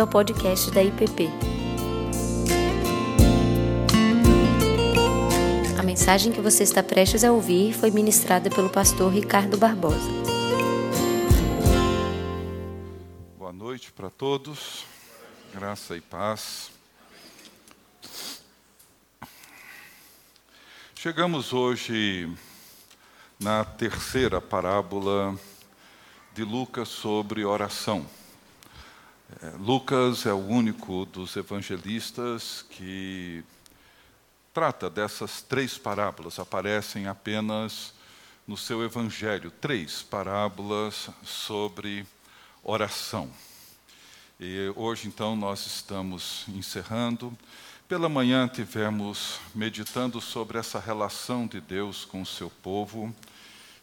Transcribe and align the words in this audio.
bem-vindo 0.00 0.02
ao 0.02 0.06
podcast 0.06 0.70
da 0.70 0.82
IPP. 0.82 1.28
A 5.78 5.82
mensagem 5.82 6.32
que 6.32 6.40
você 6.40 6.62
está 6.62 6.82
prestes 6.82 7.22
a 7.24 7.32
ouvir 7.32 7.74
foi 7.74 7.90
ministrada 7.90 8.48
pelo 8.48 8.70
pastor 8.70 9.12
Ricardo 9.12 9.58
Barbosa. 9.58 10.10
Boa 13.36 13.52
noite 13.52 13.92
para 13.92 14.08
todos, 14.08 14.84
graça 15.52 15.96
e 15.96 16.00
paz. 16.00 16.70
Chegamos 20.94 21.52
hoje 21.52 22.32
na 23.38 23.64
terceira 23.64 24.40
parábola 24.40 25.38
de 26.34 26.44
Lucas 26.44 26.88
sobre 26.88 27.44
oração. 27.44 28.19
É, 29.42 29.48
Lucas 29.58 30.26
é 30.26 30.34
o 30.34 30.36
único 30.36 31.06
dos 31.06 31.34
evangelistas 31.34 32.62
que 32.68 33.42
trata 34.52 34.90
dessas 34.90 35.40
três 35.40 35.78
parábolas, 35.78 36.38
aparecem 36.38 37.06
apenas 37.06 37.94
no 38.46 38.54
seu 38.54 38.84
evangelho, 38.84 39.50
três 39.50 40.02
parábolas 40.02 41.08
sobre 41.24 42.06
oração. 42.62 43.30
E 44.38 44.70
hoje, 44.76 45.08
então, 45.08 45.34
nós 45.34 45.66
estamos 45.66 46.44
encerrando. 46.48 47.32
Pela 47.88 48.10
manhã 48.10 48.46
tivemos 48.46 49.40
meditando 49.54 50.20
sobre 50.20 50.58
essa 50.58 50.78
relação 50.78 51.46
de 51.46 51.62
Deus 51.62 52.04
com 52.04 52.20
o 52.20 52.26
seu 52.26 52.50
povo, 52.50 53.14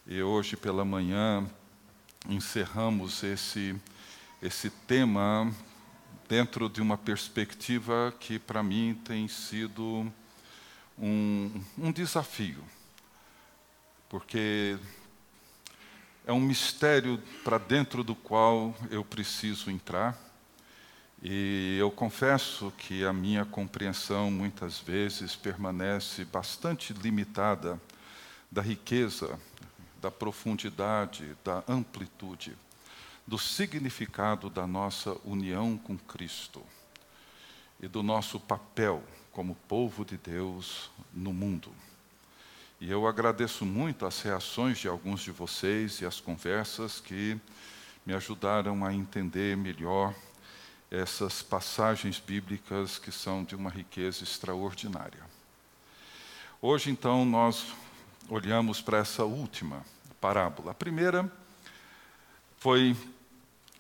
e 0.06 0.22
hoje 0.22 0.56
pela 0.56 0.86
manhã 0.86 1.44
encerramos 2.30 3.24
esse 3.24 3.76
esse 4.42 4.70
tema 4.70 5.52
dentro 6.30 6.70
de 6.70 6.82
uma 6.82 6.98
perspectiva 6.98 8.14
que 8.20 8.38
para 8.38 8.62
mim 8.62 9.00
tem 9.04 9.28
sido 9.28 10.12
um, 10.98 11.64
um 11.78 11.92
desafio, 11.92 12.64
porque 14.08 14.78
é 16.26 16.32
um 16.32 16.40
mistério 16.40 17.22
para 17.44 17.58
dentro 17.58 18.04
do 18.04 18.14
qual 18.14 18.76
eu 18.92 19.04
preciso 19.04 19.72
entrar. 19.72 20.18
E 21.24 21.78
eu 21.80 21.90
confesso 21.90 22.72
que 22.78 23.04
a 23.04 23.12
minha 23.12 23.44
compreensão 23.44 24.30
muitas 24.30 24.78
vezes 24.78 25.36
permanece 25.36 26.24
bastante 26.26 26.94
limitada 26.94 27.82
da 28.52 28.62
riqueza, 28.62 29.40
da 30.00 30.12
profundidade, 30.12 31.36
da 31.44 31.64
amplitude 31.68 32.56
do 33.28 33.38
significado 33.38 34.50
da 34.50 34.66
nossa 34.66 35.18
união 35.26 35.78
com 35.78 35.98
Cristo 35.98 36.64
e 37.80 37.88
do 37.88 38.02
nosso 38.02 38.40
papel 38.40 39.04
como 39.34 39.54
povo 39.68 40.06
de 40.06 40.18
Deus 40.18 40.90
no 41.14 41.34
mundo. 41.34 41.72
E 42.80 42.90
eu 42.90 43.06
agradeço 43.06 43.66
muito 43.66 44.06
as 44.06 44.22
reações 44.22 44.78
de 44.78 44.88
alguns 44.88 45.22
de 45.22 45.32
vocês 45.32 46.00
e 46.00 46.06
as 46.06 46.22
conversas 46.22 47.02
que 47.02 47.38
me 48.06 48.14
ajudaram 48.14 48.86
a 48.86 48.94
entender 48.94 49.58
melhor 49.58 50.16
essas 50.90 51.42
passagens 51.42 52.20
bíblicas 52.20 52.98
que 52.98 53.12
são 53.12 53.44
de 53.44 53.56
uma 53.56 53.70
riqueza 53.70 54.24
extraordinária. 54.24 55.22
Hoje, 56.62 56.90
então, 56.90 57.26
nós 57.26 57.74
olhamos 58.30 58.80
para 58.80 59.00
essa 59.00 59.26
última 59.26 59.86
parábola. 60.22 60.72
A 60.72 60.76
primeira 60.76 61.30
foi 62.58 62.96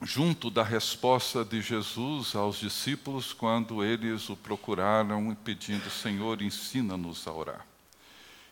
junto 0.02 0.50
da 0.50 0.64
resposta 0.64 1.44
de 1.44 1.62
Jesus 1.62 2.36
aos 2.36 2.60
discípulos 2.60 3.34
quando 3.34 3.84
eles 3.84 4.30
o 4.30 4.36
procuraram 4.36 5.36
pedindo: 5.44 5.90
Senhor, 5.90 6.42
ensina-nos 6.42 7.28
a 7.28 7.32
orar. 7.32 7.66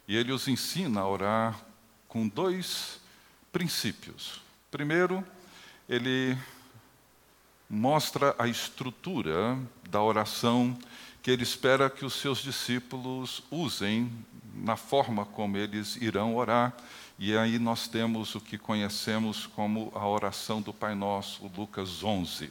E 0.08 0.16
ele 0.16 0.32
os 0.32 0.48
ensina 0.48 1.02
a 1.02 1.08
orar 1.08 1.60
com 2.08 2.28
dois 2.28 3.00
princípios. 3.52 4.42
Primeiro, 4.70 5.26
ele 5.88 6.38
mostra 7.70 8.36
a 8.38 8.48
estrutura 8.48 9.58
da 9.90 10.02
oração 10.02 10.78
que 11.22 11.32
ele 11.32 11.44
espera 11.44 11.90
que 11.90 12.06
os 12.06 12.14
seus 12.14 12.40
discípulos 12.40 13.42
usem 13.50 14.12
na 14.54 14.76
forma 14.76 15.26
como 15.26 15.58
eles 15.58 15.96
irão 15.98 16.36
orar 16.36 16.76
e 17.18 17.38
aí 17.38 17.58
nós 17.58 17.88
temos 17.88 18.36
o 18.36 18.42
que 18.42 18.58
conhecemos 18.58 19.48
como 19.48 19.92
a 19.96 20.06
oração 20.06 20.62
do 20.62 20.74
Pai 20.74 20.94
Nosso, 20.94 21.50
Lucas 21.56 22.04
11. 22.04 22.50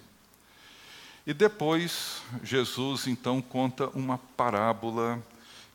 E 1.26 1.34
depois, 1.34 2.22
Jesus 2.42 3.06
então 3.06 3.42
conta 3.42 3.88
uma 3.88 4.16
parábola 4.16 5.22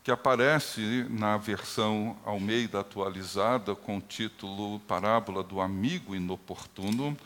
que 0.02 0.10
aparece 0.10 1.06
na 1.08 1.36
versão 1.36 2.16
Almeida 2.24 2.80
atualizada 2.80 3.76
com 3.76 3.98
o 3.98 4.00
título 4.00 4.80
Parábola 4.80 5.42
do 5.42 5.60
Amigo 5.60 6.16
Inoportuno, 6.16 7.16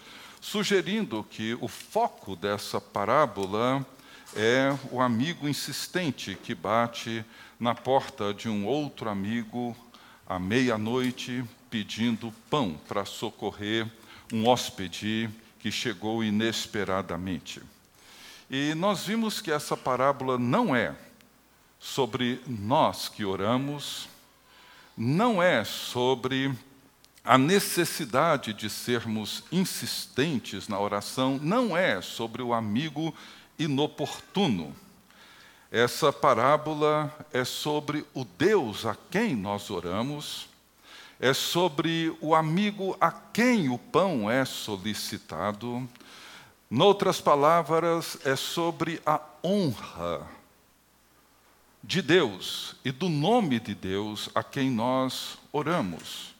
sugerindo 0.40 1.24
que 1.24 1.56
o 1.60 1.68
foco 1.68 2.36
dessa 2.36 2.78
parábola 2.78 3.86
é 4.36 4.76
o 4.90 5.00
amigo 5.00 5.48
insistente 5.48 6.36
que 6.42 6.54
bate 6.54 7.24
na 7.58 7.74
porta 7.74 8.34
de 8.34 8.48
um 8.48 8.66
outro 8.66 9.08
amigo 9.08 9.74
à 10.26 10.38
meia-noite, 10.38 11.44
pedindo 11.70 12.32
pão 12.48 12.78
para 12.88 13.04
socorrer 13.04 13.86
um 14.32 14.46
hóspede 14.46 15.28
que 15.58 15.70
chegou 15.70 16.22
inesperadamente. 16.22 17.60
E 18.50 18.74
nós 18.74 19.06
vimos 19.06 19.40
que 19.40 19.50
essa 19.50 19.76
parábola 19.76 20.38
não 20.38 20.74
é 20.74 20.94
sobre 21.78 22.40
nós 22.46 23.08
que 23.08 23.24
oramos, 23.24 24.08
não 24.96 25.42
é 25.42 25.64
sobre 25.64 26.54
a 27.24 27.36
necessidade 27.38 28.52
de 28.52 28.68
sermos 28.68 29.44
insistentes 29.50 30.68
na 30.68 30.78
oração, 30.78 31.38
não 31.42 31.76
é 31.76 32.00
sobre 32.00 32.42
o 32.42 32.52
amigo 32.52 33.14
inoportuno 33.58 34.74
essa 35.74 36.12
parábola 36.12 37.12
é 37.32 37.44
sobre 37.44 38.06
o 38.14 38.24
Deus 38.24 38.86
a 38.86 38.96
quem 39.10 39.34
nós 39.34 39.70
oramos, 39.70 40.48
é 41.18 41.34
sobre 41.34 42.16
o 42.20 42.32
amigo 42.32 42.96
a 43.00 43.10
quem 43.10 43.68
o 43.68 43.76
pão 43.76 44.30
é 44.30 44.44
solicitado. 44.44 45.88
Noutras 46.70 47.20
palavras, 47.20 48.16
é 48.24 48.36
sobre 48.36 49.02
a 49.04 49.20
honra 49.42 50.24
de 51.82 52.00
Deus 52.00 52.76
e 52.84 52.92
do 52.92 53.08
nome 53.08 53.58
de 53.58 53.74
Deus 53.74 54.30
a 54.32 54.44
quem 54.44 54.70
nós 54.70 55.38
oramos. 55.50 56.36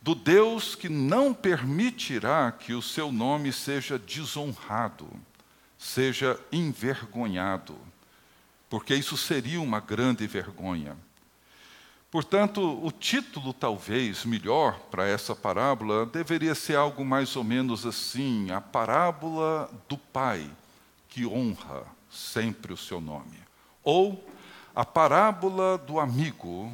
Do 0.00 0.16
Deus 0.16 0.74
que 0.74 0.88
não 0.88 1.32
permitirá 1.32 2.50
que 2.50 2.74
o 2.74 2.82
seu 2.82 3.12
nome 3.12 3.52
seja 3.52 4.00
desonrado, 4.00 5.08
seja 5.78 6.40
envergonhado 6.50 7.78
porque 8.72 8.94
isso 8.94 9.18
seria 9.18 9.60
uma 9.60 9.80
grande 9.80 10.26
vergonha. 10.26 10.96
Portanto, 12.10 12.82
o 12.82 12.90
título 12.90 13.52
talvez 13.52 14.24
melhor 14.24 14.78
para 14.90 15.06
essa 15.06 15.36
parábola 15.36 16.06
deveria 16.06 16.54
ser 16.54 16.76
algo 16.76 17.04
mais 17.04 17.36
ou 17.36 17.44
menos 17.44 17.84
assim: 17.84 18.50
a 18.50 18.62
parábola 18.62 19.70
do 19.86 19.98
pai 19.98 20.50
que 21.06 21.26
honra 21.26 21.84
sempre 22.10 22.72
o 22.72 22.76
seu 22.78 22.98
nome, 22.98 23.38
ou 23.84 24.26
a 24.74 24.86
parábola 24.86 25.76
do 25.76 26.00
amigo 26.00 26.72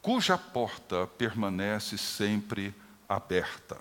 cuja 0.00 0.38
porta 0.38 1.06
permanece 1.06 1.98
sempre 1.98 2.74
aberta. 3.06 3.76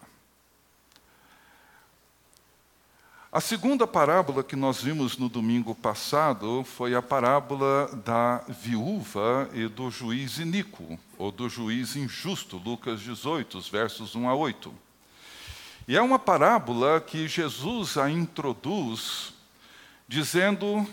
A 3.36 3.42
segunda 3.42 3.86
parábola 3.86 4.46
que 4.46 4.56
nós 4.56 4.82
vimos 4.82 5.18
no 5.18 5.28
domingo 5.28 5.76
passado 5.76 6.64
foi 6.64 6.96
a 6.96 7.02
parábola 7.02 7.94
da 8.06 8.38
viúva 8.48 9.50
e 9.54 9.68
do 9.68 9.92
juiz 9.92 10.38
iníquo, 10.38 10.98
ou 11.18 11.34
do 11.34 11.50
juiz 11.50 11.98
injusto, 11.98 12.56
Lucas 12.56 13.02
18, 13.02 13.60
versos 13.70 14.16
1 14.16 14.30
a 14.30 14.34
8. 14.34 14.74
E 15.86 15.98
é 15.98 16.02
uma 16.02 16.18
parábola 16.18 17.02
que 17.02 17.28
Jesus 17.28 17.98
a 17.98 18.10
introduz 18.10 19.34
dizendo 20.08 20.88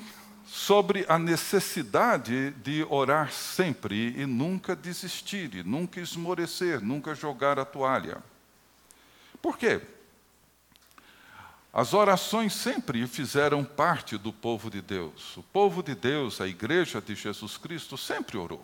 sobre 0.44 1.06
a 1.09 1.21
necessidade 1.21 2.50
de 2.61 2.85
orar 2.91 3.31
sempre 3.31 4.21
e 4.21 4.27
nunca 4.27 4.75
desistir, 4.75 5.55
e 5.55 5.62
nunca 5.62 6.00
esmorecer, 6.00 6.81
nunca 6.81 7.15
jogar 7.15 7.61
a 7.61 7.65
toalha. 7.65 8.19
Por 9.41 9.56
quê? 9.56 9.81
As 11.72 11.94
orações 11.94 12.52
sempre 12.52 13.06
fizeram 13.06 13.64
parte 13.64 14.19
do 14.19 14.30
povo 14.30 14.69
de 14.69 14.82
Deus. 14.82 15.36
O 15.38 15.42
povo 15.42 15.82
de 15.82 15.94
Deus, 15.94 16.38
a 16.40 16.46
igreja 16.46 17.00
de 17.00 17.14
Jesus 17.14 17.56
Cristo, 17.56 17.96
sempre 17.96 18.36
orou. 18.36 18.62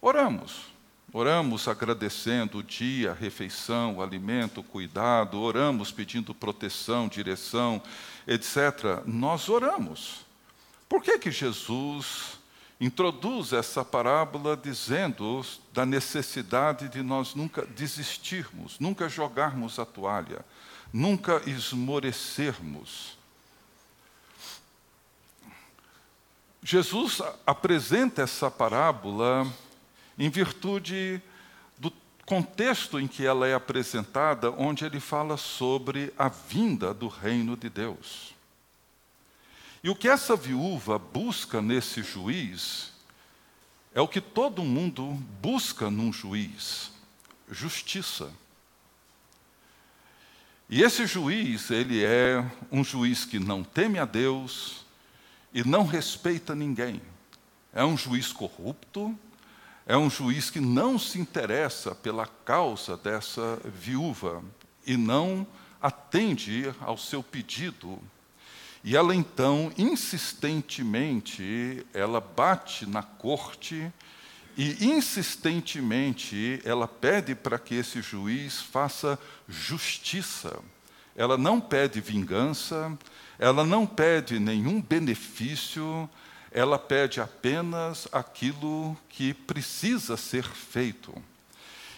Oramos. 0.00 0.72
Oramos 1.12 1.68
agradecendo 1.68 2.58
o 2.58 2.62
dia, 2.62 3.12
a 3.12 3.14
refeição, 3.14 3.96
o 3.96 4.02
alimento, 4.02 4.60
o 4.60 4.64
cuidado, 4.64 5.38
oramos 5.38 5.92
pedindo 5.92 6.34
proteção, 6.34 7.06
direção, 7.06 7.80
etc. 8.26 9.04
Nós 9.06 9.48
oramos. 9.48 10.24
Por 10.88 11.02
que 11.02 11.18
que 11.18 11.30
Jesus 11.30 12.38
introduz 12.80 13.52
essa 13.52 13.84
parábola 13.84 14.56
dizendo 14.56 15.44
da 15.72 15.86
necessidade 15.86 16.88
de 16.88 17.00
nós 17.00 17.34
nunca 17.34 17.64
desistirmos, 17.64 18.80
nunca 18.80 19.08
jogarmos 19.08 19.78
a 19.78 19.84
toalha, 19.84 20.44
nunca 20.92 21.42
esmorecermos? 21.46 23.16
Jesus 26.62 27.20
apresenta 27.44 28.22
essa 28.22 28.50
parábola 28.50 29.50
em 30.16 30.30
virtude 30.30 31.20
do 31.76 31.92
contexto 32.24 33.00
em 33.00 33.08
que 33.08 33.26
ela 33.26 33.48
é 33.48 33.54
apresentada, 33.54 34.50
onde 34.52 34.84
ele 34.84 35.00
fala 35.00 35.36
sobre 35.36 36.12
a 36.16 36.28
vinda 36.28 36.94
do 36.94 37.08
reino 37.08 37.56
de 37.56 37.68
Deus. 37.68 38.32
E 39.82 39.90
o 39.90 39.96
que 39.96 40.08
essa 40.08 40.36
viúva 40.36 40.98
busca 40.98 41.60
nesse 41.60 42.02
juiz 42.02 42.92
é 43.92 44.00
o 44.00 44.06
que 44.06 44.20
todo 44.20 44.62
mundo 44.62 45.04
busca 45.40 45.90
num 45.90 46.12
juiz: 46.12 46.92
justiça. 47.50 48.30
E 50.74 50.82
esse 50.82 51.06
juiz, 51.06 51.70
ele 51.70 52.02
é 52.02 52.42
um 52.70 52.82
juiz 52.82 53.26
que 53.26 53.38
não 53.38 53.62
teme 53.62 53.98
a 53.98 54.06
Deus 54.06 54.86
e 55.52 55.62
não 55.62 55.84
respeita 55.84 56.54
ninguém. 56.54 57.02
É 57.74 57.84
um 57.84 57.94
juiz 57.94 58.32
corrupto, 58.32 59.14
é 59.84 59.98
um 59.98 60.08
juiz 60.08 60.48
que 60.48 60.62
não 60.62 60.98
se 60.98 61.20
interessa 61.20 61.94
pela 61.94 62.26
causa 62.26 62.96
dessa 62.96 63.60
viúva 63.66 64.42
e 64.86 64.96
não 64.96 65.46
atende 65.78 66.74
ao 66.80 66.96
seu 66.96 67.22
pedido. 67.22 67.98
E 68.82 68.96
ela 68.96 69.14
então, 69.14 69.70
insistentemente, 69.76 71.84
ela 71.92 72.18
bate 72.18 72.86
na 72.86 73.02
corte 73.02 73.92
e 74.56 74.84
insistentemente 74.84 76.60
ela 76.64 76.86
pede 76.86 77.34
para 77.34 77.58
que 77.58 77.74
esse 77.74 78.02
juiz 78.02 78.60
faça 78.60 79.18
justiça. 79.48 80.58
Ela 81.16 81.36
não 81.36 81.60
pede 81.60 82.00
vingança, 82.00 82.96
ela 83.38 83.64
não 83.64 83.86
pede 83.86 84.38
nenhum 84.38 84.80
benefício, 84.80 86.08
ela 86.50 86.78
pede 86.78 87.20
apenas 87.20 88.06
aquilo 88.12 88.96
que 89.08 89.32
precisa 89.32 90.16
ser 90.16 90.44
feito. 90.44 91.14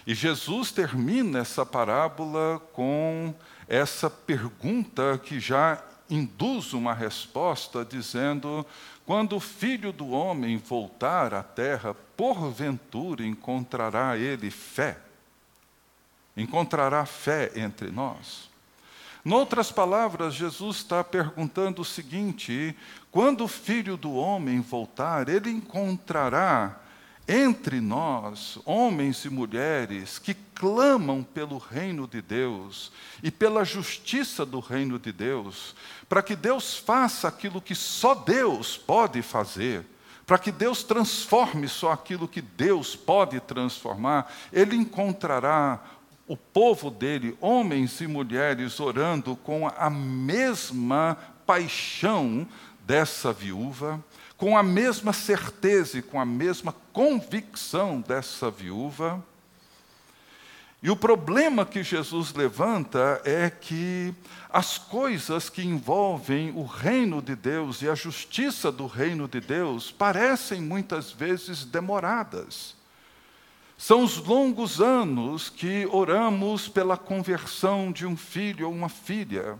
E 0.07 0.13
Jesus 0.13 0.71
termina 0.71 1.39
essa 1.39 1.65
parábola 1.65 2.61
com 2.73 3.33
essa 3.67 4.09
pergunta 4.09 5.19
que 5.23 5.39
já 5.39 5.83
induz 6.09 6.73
uma 6.73 6.93
resposta, 6.93 7.83
dizendo: 7.83 8.65
Quando 9.05 9.35
o 9.35 9.39
filho 9.39 9.91
do 9.91 10.09
homem 10.09 10.57
voltar 10.57 11.33
à 11.33 11.43
terra, 11.43 11.93
porventura 11.93 13.23
encontrará 13.25 14.17
ele 14.17 14.49
fé? 14.49 14.97
Encontrará 16.35 17.05
fé 17.05 17.51
entre 17.55 17.91
nós? 17.91 18.49
Noutras 19.23 19.71
palavras, 19.71 20.33
Jesus 20.33 20.77
está 20.77 21.03
perguntando 21.03 21.81
o 21.81 21.85
seguinte: 21.85 22.75
quando 23.11 23.43
o 23.43 23.47
filho 23.47 23.95
do 23.95 24.13
homem 24.13 24.59
voltar, 24.59 25.29
ele 25.29 25.49
encontrará 25.49 26.79
entre 27.27 27.81
nós 27.81 28.59
homens 28.65 29.25
e 29.25 29.29
mulheres 29.29 30.19
que 30.19 30.33
clamam 30.33 31.23
pelo 31.23 31.57
reino 31.57 32.07
de 32.07 32.21
Deus 32.21 32.91
e 33.23 33.31
pela 33.31 33.65
justiça 33.65 34.45
do 34.45 34.59
reino 34.59 34.99
de 34.99 35.11
Deus, 35.11 35.75
para 36.07 36.21
que 36.21 36.35
Deus 36.35 36.77
faça 36.77 37.27
aquilo 37.27 37.61
que 37.61 37.75
só 37.75 38.13
Deus 38.13 38.77
pode 38.77 39.21
fazer 39.21 39.85
para 40.25 40.39
que 40.39 40.51
Deus 40.51 40.83
transforme 40.83 41.67
só 41.67 41.91
aquilo 41.91 42.27
que 42.27 42.41
Deus 42.41 42.95
pode 42.95 43.39
transformar, 43.39 44.31
Ele 44.51 44.75
encontrará 44.75 45.79
o 46.27 46.35
povo 46.35 46.89
dele, 46.89 47.37
homens 47.39 48.01
e 48.01 48.07
mulheres, 48.07 48.79
orando 48.79 49.35
com 49.35 49.67
a 49.67 49.89
mesma 49.89 51.15
paixão 51.45 52.47
dessa 52.81 53.31
viúva, 53.31 54.03
com 54.37 54.57
a 54.57 54.63
mesma 54.63 55.13
certeza 55.13 55.99
e 55.99 56.01
com 56.01 56.19
a 56.19 56.25
mesma 56.25 56.73
convicção 56.91 58.01
dessa 58.01 58.49
viúva. 58.51 59.23
E 60.83 60.89
o 60.89 60.95
problema 60.95 61.65
que 61.65 61.81
Jesus 61.81 62.33
levanta 62.33 63.21
é 63.25 63.49
que 63.49 64.13
as 64.49 64.77
coisas 64.77 65.49
que 65.49 65.63
envolvem 65.63 66.51
o 66.51 66.63
reino 66.63 67.21
de 67.21 67.35
Deus 67.35 67.81
e 67.81 67.89
a 67.89 67.95
justiça 67.95 68.71
do 68.71 68.85
reino 68.85 69.27
de 69.27 69.39
Deus 69.39 69.89
parecem 69.89 70.61
muitas 70.61 71.11
vezes 71.11 71.65
demoradas. 71.65 72.75
São 73.77 74.03
os 74.03 74.17
longos 74.17 74.79
anos 74.79 75.49
que 75.49 75.87
oramos 75.91 76.67
pela 76.67 76.95
conversão 76.95 77.91
de 77.91 78.05
um 78.05 78.15
filho 78.15 78.67
ou 78.67 78.73
uma 78.73 78.87
filha. 78.87 79.59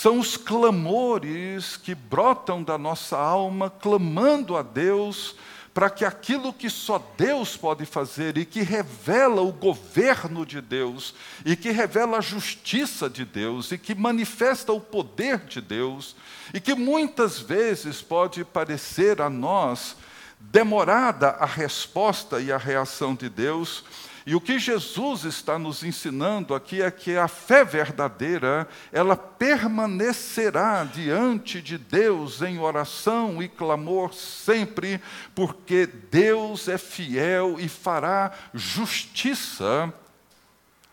São 0.00 0.20
os 0.20 0.36
clamores 0.36 1.76
que 1.76 1.92
brotam 1.92 2.62
da 2.62 2.78
nossa 2.78 3.18
alma, 3.18 3.68
clamando 3.68 4.56
a 4.56 4.62
Deus 4.62 5.34
para 5.74 5.90
que 5.90 6.04
aquilo 6.04 6.52
que 6.52 6.70
só 6.70 7.04
Deus 7.16 7.56
pode 7.56 7.84
fazer 7.84 8.38
e 8.38 8.44
que 8.44 8.62
revela 8.62 9.42
o 9.42 9.50
governo 9.50 10.46
de 10.46 10.60
Deus, 10.60 11.16
e 11.44 11.56
que 11.56 11.72
revela 11.72 12.18
a 12.18 12.20
justiça 12.20 13.10
de 13.10 13.24
Deus, 13.24 13.72
e 13.72 13.78
que 13.78 13.92
manifesta 13.92 14.72
o 14.72 14.80
poder 14.80 15.38
de 15.38 15.60
Deus, 15.60 16.14
e 16.54 16.60
que 16.60 16.76
muitas 16.76 17.40
vezes 17.40 18.00
pode 18.00 18.44
parecer 18.44 19.20
a 19.20 19.28
nós 19.28 19.96
demorada 20.38 21.30
a 21.30 21.44
resposta 21.44 22.40
e 22.40 22.52
a 22.52 22.56
reação 22.56 23.16
de 23.16 23.28
Deus. 23.28 23.82
E 24.28 24.34
o 24.34 24.42
que 24.42 24.58
Jesus 24.58 25.24
está 25.24 25.58
nos 25.58 25.82
ensinando 25.82 26.54
aqui 26.54 26.82
é 26.82 26.90
que 26.90 27.16
a 27.16 27.26
fé 27.28 27.64
verdadeira, 27.64 28.68
ela 28.92 29.16
permanecerá 29.16 30.84
diante 30.84 31.62
de 31.62 31.78
Deus 31.78 32.42
em 32.42 32.58
oração 32.58 33.42
e 33.42 33.48
clamor 33.48 34.12
sempre, 34.12 35.00
porque 35.34 35.86
Deus 35.86 36.68
é 36.68 36.76
fiel 36.76 37.56
e 37.58 37.70
fará 37.70 38.30
justiça 38.52 39.90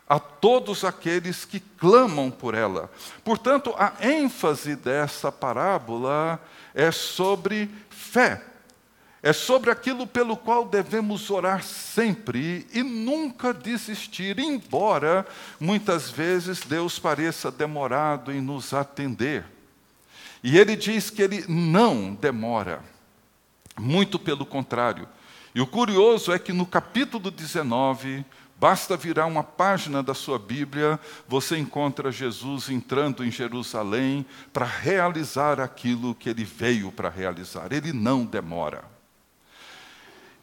a 0.08 0.18
todos 0.18 0.82
aqueles 0.82 1.44
que 1.44 1.60
clamam 1.60 2.30
por 2.30 2.54
ela. 2.54 2.90
Portanto, 3.22 3.74
a 3.76 3.92
ênfase 4.00 4.74
dessa 4.74 5.30
parábola 5.30 6.40
é 6.72 6.90
sobre 6.90 7.68
fé 7.90 8.55
é 9.26 9.32
sobre 9.32 9.72
aquilo 9.72 10.06
pelo 10.06 10.36
qual 10.36 10.64
devemos 10.64 11.30
orar 11.30 11.60
sempre 11.60 12.64
e 12.72 12.80
nunca 12.80 13.52
desistir, 13.52 14.38
embora 14.38 15.26
muitas 15.58 16.08
vezes 16.08 16.60
Deus 16.60 16.96
pareça 16.96 17.50
demorado 17.50 18.30
em 18.30 18.40
nos 18.40 18.72
atender. 18.72 19.44
E 20.44 20.56
ele 20.56 20.76
diz 20.76 21.10
que 21.10 21.22
ele 21.22 21.44
não 21.48 22.14
demora, 22.14 22.84
muito 23.76 24.16
pelo 24.16 24.46
contrário. 24.46 25.08
E 25.52 25.60
o 25.60 25.66
curioso 25.66 26.32
é 26.32 26.38
que 26.38 26.52
no 26.52 26.64
capítulo 26.64 27.28
19, 27.28 28.24
Basta 28.58 28.96
virar 28.96 29.26
uma 29.26 29.44
página 29.44 30.02
da 30.02 30.14
sua 30.14 30.38
Bíblia, 30.38 30.98
você 31.28 31.58
encontra 31.58 32.10
Jesus 32.10 32.70
entrando 32.70 33.22
em 33.22 33.30
Jerusalém 33.30 34.24
para 34.50 34.64
realizar 34.64 35.60
aquilo 35.60 36.14
que 36.14 36.30
ele 36.30 36.42
veio 36.42 36.90
para 36.90 37.10
realizar. 37.10 37.70
Ele 37.70 37.92
não 37.92 38.24
demora. 38.24 38.95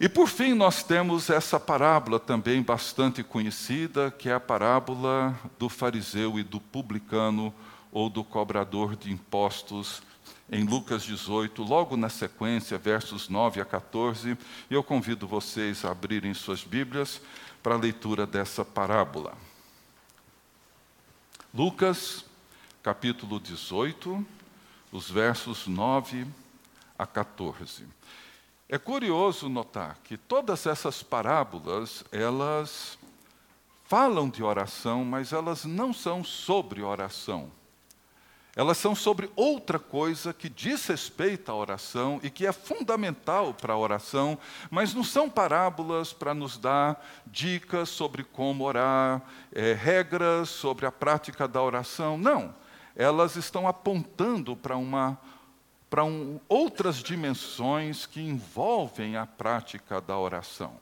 E 0.04 0.10
por 0.10 0.28
fim, 0.28 0.54
nós 0.54 0.84
temos 0.84 1.30
essa 1.30 1.58
parábola 1.58 2.20
também 2.20 2.62
bastante 2.62 3.24
conhecida, 3.24 4.12
que 4.12 4.28
é 4.28 4.34
a 4.34 4.40
parábola 4.40 5.34
do 5.58 5.70
fariseu 5.70 6.38
e 6.38 6.44
do 6.44 6.60
publicano, 6.60 7.54
ou 7.90 8.10
do 8.10 8.22
cobrador 8.22 8.98
de 8.98 9.10
impostos, 9.10 10.04
em 10.52 10.66
Lucas 10.66 11.04
18, 11.04 11.64
logo 11.64 11.96
na 11.96 12.10
sequência, 12.10 12.78
versos 12.78 13.30
9 13.30 13.62
a 13.62 13.66
14. 13.66 14.38
E 14.70 14.74
eu 14.74 14.84
convido 14.84 15.26
vocês 15.26 15.86
a 15.86 15.92
abrirem 15.92 16.34
suas 16.34 16.66
Bíblias 16.66 17.22
para 17.64 17.76
a 17.76 17.80
leitura 17.80 18.28
dessa 18.28 18.66
parábola. 18.66 19.34
Lucas, 21.54 22.26
capítulo 22.84 23.40
18, 23.40 24.26
os 24.92 25.10
versos 25.10 25.66
9 25.66 26.28
a 27.00 27.08
14. 27.08 27.86
É 28.70 28.78
curioso 28.78 29.50
notar 29.50 29.98
que 30.04 30.18
todas 30.18 30.66
essas 30.66 31.04
parábolas, 31.04 32.04
elas 32.12 32.98
falam 33.86 34.30
de 34.30 34.42
oração, 34.42 35.04
mas 35.04 35.34
elas 35.34 35.66
não 35.66 35.94
são 35.94 36.24
sobre 36.24 36.82
oração. 36.82 37.52
Elas 38.56 38.78
são 38.78 38.94
sobre 38.94 39.32
outra 39.36 39.80
coisa 39.80 40.32
que 40.32 40.48
diz 40.48 40.86
respeito 40.86 41.52
à 41.52 41.56
oração 41.56 42.20
e 42.22 42.30
que 42.30 42.46
é 42.46 42.52
fundamental 42.52 43.52
para 43.52 43.74
a 43.74 43.78
oração, 43.78 44.38
mas 44.70 44.94
não 44.94 45.04
são 45.04 45.28
parábolas 45.28 46.14
para 46.14 46.36
nos 46.36 46.58
dar 46.58 47.04
dicas 47.26 47.90
sobre 47.90 48.24
como 48.24 48.64
orar, 48.64 49.24
é, 49.52 49.74
regras 49.74 50.50
sobre 50.50 50.86
a 50.86 50.92
prática 50.92 51.48
da 51.48 51.62
oração. 51.62 52.16
Não. 52.16 52.54
Elas 52.96 53.36
estão 53.36 53.68
apontando 53.68 54.56
para 54.56 54.78
uma 54.78 55.20
para 55.94 56.04
um, 56.04 56.40
outras 56.50 57.04
dimensões 57.04 58.08
que 58.08 58.20
envolvem 58.20 59.16
a 59.16 59.28
prática 59.28 60.02
da 60.02 60.18
oração. 60.18 60.76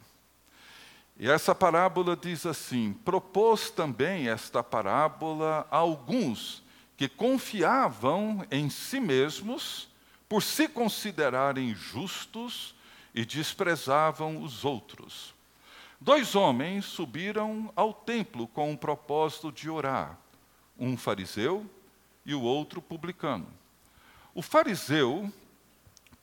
E 1.20 1.30
essa 1.30 1.54
parábola 1.54 2.16
diz 2.16 2.46
assim: 2.46 2.94
propôs 3.04 3.70
também 3.70 4.30
esta 4.30 4.64
parábola 4.64 5.68
a 5.70 5.76
alguns 5.76 6.64
que 6.96 7.10
confiavam 7.10 8.48
em 8.50 8.70
si 8.70 9.02
mesmos 9.02 9.90
por 10.30 10.42
se 10.42 10.70
considerarem 10.70 11.76
justos 11.76 12.74
e 13.14 13.26
desprezavam 13.26 14.42
os 14.42 14.64
outros. 14.64 15.36
Dois 16.00 16.36
homens 16.36 16.86
subiram 16.86 17.70
ao 17.76 17.94
templo 17.94 18.48
com 18.48 18.72
o 18.72 18.78
propósito 18.78 19.52
de 19.52 19.70
orar, 19.70 20.18
um 20.80 20.96
fariseu 20.96 21.70
e 22.26 22.34
o 22.34 22.42
outro 22.42 22.82
publicano. 22.82 23.60
O 24.34 24.42
fariseu, 24.42 25.32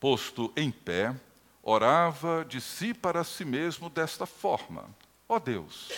posto 0.00 0.50
em 0.56 0.70
pé, 0.70 1.14
orava 1.62 2.42
de 2.48 2.58
si 2.58 2.94
para 2.94 3.22
si 3.22 3.44
mesmo 3.44 3.90
desta 3.90 4.24
forma: 4.24 4.86
Ó 5.28 5.36
oh 5.36 5.40
Deus, 5.40 5.92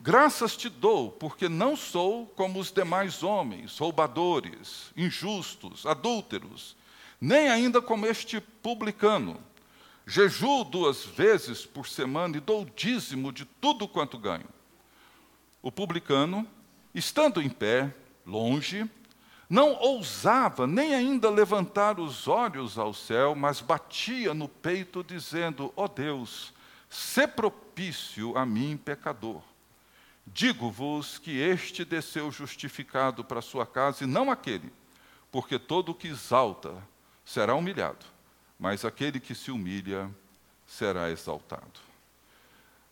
graças 0.00 0.56
te 0.56 0.68
dou, 0.68 1.12
porque 1.12 1.48
não 1.48 1.76
sou 1.76 2.26
como 2.26 2.58
os 2.58 2.72
demais 2.72 3.22
homens, 3.22 3.78
roubadores, 3.78 4.90
injustos, 4.96 5.86
adúlteros, 5.86 6.76
nem 7.20 7.48
ainda 7.48 7.80
como 7.80 8.06
este 8.06 8.40
publicano. 8.40 9.40
Jejuo 10.04 10.64
duas 10.64 11.04
vezes 11.04 11.64
por 11.66 11.86
semana 11.86 12.36
e 12.36 12.40
dou 12.40 12.64
dízimo 12.64 13.30
de 13.30 13.44
tudo 13.44 13.86
quanto 13.86 14.18
ganho. 14.18 14.48
O 15.62 15.70
publicano, 15.70 16.48
estando 16.94 17.42
em 17.42 17.50
pé, 17.50 17.94
longe, 18.26 18.90
não 19.48 19.74
ousava 19.74 20.66
nem 20.66 20.94
ainda 20.94 21.30
levantar 21.30 21.98
os 21.98 22.28
olhos 22.28 22.76
ao 22.78 22.92
céu, 22.92 23.34
mas 23.34 23.60
batia 23.60 24.34
no 24.34 24.46
peito, 24.46 25.02
dizendo: 25.02 25.72
Ó 25.74 25.84
oh 25.84 25.88
Deus, 25.88 26.52
se 26.90 27.26
propício 27.26 28.36
a 28.36 28.44
mim, 28.44 28.76
pecador. 28.76 29.42
Digo-vos 30.26 31.18
que 31.18 31.38
este 31.38 31.82
desceu 31.86 32.30
justificado 32.30 33.24
para 33.24 33.40
sua 33.40 33.64
casa 33.64 34.04
e 34.04 34.06
não 34.06 34.30
aquele, 34.30 34.70
porque 35.32 35.58
todo 35.58 35.92
o 35.92 35.94
que 35.94 36.08
exalta 36.08 36.74
será 37.24 37.54
humilhado, 37.54 38.04
mas 38.58 38.84
aquele 38.84 39.18
que 39.18 39.34
se 39.34 39.50
humilha 39.50 40.10
será 40.66 41.10
exaltado. 41.10 41.80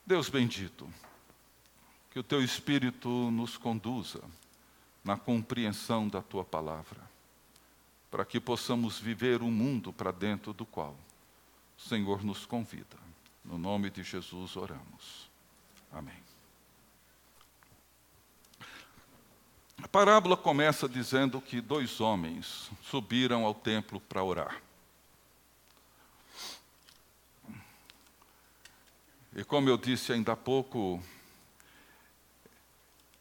Deus 0.07 0.31
bendito, 0.31 0.89
que 2.11 2.19
o 2.19 2.23
teu 2.23 2.43
Espírito 2.43 3.09
nos 3.31 3.59
conduza 3.59 4.23
na 5.07 5.17
compreensão 5.17 6.09
da 6.09 6.21
tua 6.21 6.45
palavra, 6.45 7.01
para 8.11 8.25
que 8.25 8.41
possamos 8.41 8.99
viver 8.99 9.41
o 9.41 9.47
mundo 9.47 9.93
para 9.93 10.11
dentro 10.11 10.53
do 10.53 10.67
qual 10.67 10.97
o 11.79 11.81
Senhor 11.81 12.25
nos 12.25 12.45
convida. 12.45 12.97
No 13.45 13.57
nome 13.57 13.89
de 13.89 14.03
Jesus 14.03 14.57
oramos. 14.57 15.31
Amém. 15.93 16.21
A 19.81 19.87
parábola 19.87 20.37
começa 20.37 20.89
dizendo 20.89 21.41
que 21.41 21.61
dois 21.61 22.01
homens 22.01 22.69
subiram 22.83 23.45
ao 23.45 23.55
templo 23.55 24.01
para 24.01 24.25
orar. 24.25 24.61
E 29.37 29.45
como 29.45 29.69
eu 29.69 29.79
disse 29.79 30.13
ainda 30.13 30.33
há 30.33 30.37
pouco, 30.37 31.01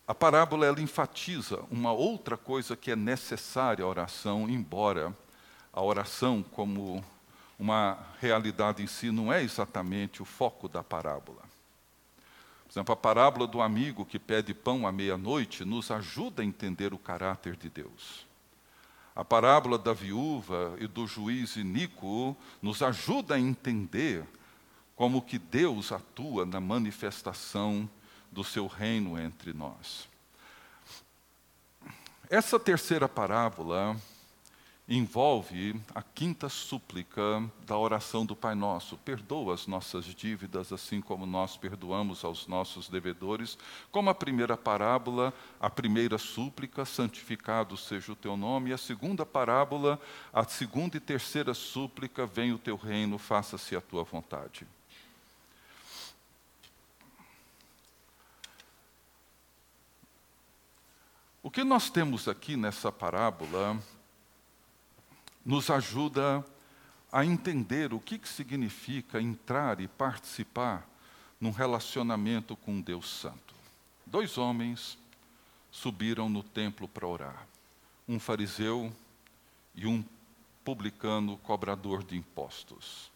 a 0.08 0.14
parábola 0.14 0.66
ela 0.66 0.82
enfatiza 0.82 1.62
uma 1.72 1.92
outra 1.92 2.38
coisa 2.38 2.76
que 2.76 2.92
é 2.92 2.96
necessária 2.96 3.84
à 3.84 3.88
oração, 3.88 4.48
embora 4.48 5.16
a 5.74 5.82
oração 5.82 6.44
como 6.44 7.04
uma 7.58 7.98
realidade 8.22 8.84
em 8.84 8.88
si 8.88 9.10
não 9.12 9.34
é 9.34 9.42
exatamente 9.42 10.22
o 10.22 10.26
foco 10.26 10.68
da 10.68 10.84
parábola. 10.84 11.42
Por 12.66 12.72
exemplo, 12.72 12.94
a 12.94 12.96
parábola 12.96 13.48
do 13.48 13.62
amigo 13.62 14.06
que 14.06 14.20
pede 14.20 14.54
pão 14.54 14.86
à 14.86 14.92
meia-noite 14.92 15.66
nos 15.66 15.90
ajuda 15.90 16.42
a 16.42 16.46
entender 16.46 16.94
o 16.94 16.98
caráter 16.98 17.56
de 17.56 17.70
Deus. 17.70 18.26
A 19.16 19.24
parábola 19.24 19.78
da 19.78 19.94
viúva 19.94 20.76
e 20.78 20.86
do 20.86 21.08
juiz 21.08 21.56
iníquo 21.56 22.36
nos 22.62 22.82
ajuda 22.82 23.36
a 23.36 23.40
entender 23.40 24.26
como 24.96 25.22
que 25.22 25.40
Deus 25.40 25.92
atua 25.92 26.46
na 26.46 26.60
manifestação 26.60 27.90
do 28.36 28.44
seu 28.44 28.68
reino 28.68 29.18
entre 29.18 29.54
nós. 29.54 30.10
Essa 32.30 32.60
terceira 32.60 33.08
parábola 33.08 33.96
envolve 34.90 35.80
a 35.96 36.02
quinta 36.02 36.50
súplica 36.50 37.50
da 37.66 37.78
oração 37.78 38.26
do 38.26 38.36
Pai 38.36 38.54
Nosso. 38.54 38.98
Perdoa 38.98 39.54
as 39.54 39.68
nossas 39.68 40.04
dívidas, 40.04 40.74
assim 40.74 41.00
como 41.00 41.26
nós 41.26 41.56
perdoamos 41.56 42.26
aos 42.26 42.46
nossos 42.46 42.90
devedores. 42.90 43.58
Como 43.90 44.10
a 44.10 44.14
primeira 44.14 44.58
parábola, 44.58 45.34
a 45.58 45.70
primeira 45.70 46.18
súplica, 46.18 46.84
santificado 46.84 47.78
seja 47.78 48.12
o 48.12 48.18
teu 48.18 48.36
nome. 48.36 48.72
E 48.72 48.74
a 48.74 48.78
segunda 48.78 49.26
parábola, 49.26 49.98
a 50.34 50.44
segunda 50.44 50.98
e 50.98 51.00
terceira 51.00 51.54
súplica, 51.54 52.26
vem 52.26 52.52
o 52.52 52.60
teu 52.60 52.76
reino, 52.76 53.18
faça-se 53.18 53.78
a 53.78 53.82
tua 53.82 54.04
vontade. 54.04 54.68
O 61.46 61.52
que 61.52 61.64
nós 61.64 61.92
temos 61.92 62.28
aqui 62.28 62.58
nessa 62.58 62.92
parábola 62.92 63.80
nos 65.46 65.70
ajuda 65.70 66.44
a 67.12 67.24
entender 67.24 67.94
o 67.94 68.00
que, 68.00 68.18
que 68.18 68.28
significa 68.28 69.22
entrar 69.22 69.80
e 69.80 69.88
participar 69.88 70.90
num 71.40 71.52
relacionamento 71.52 72.56
com 72.56 72.82
Deus 72.82 73.08
Santo. 73.08 73.54
Dois 74.08 74.40
homens 74.40 74.98
subiram 75.70 76.28
no 76.30 76.42
templo 76.42 76.88
para 76.88 77.06
orar, 77.06 77.48
um 78.08 78.20
fariseu 78.20 78.92
e 79.76 79.86
um 79.86 80.04
publicano 80.64 81.38
cobrador 81.38 82.04
de 82.04 82.18
impostos. 82.18 83.12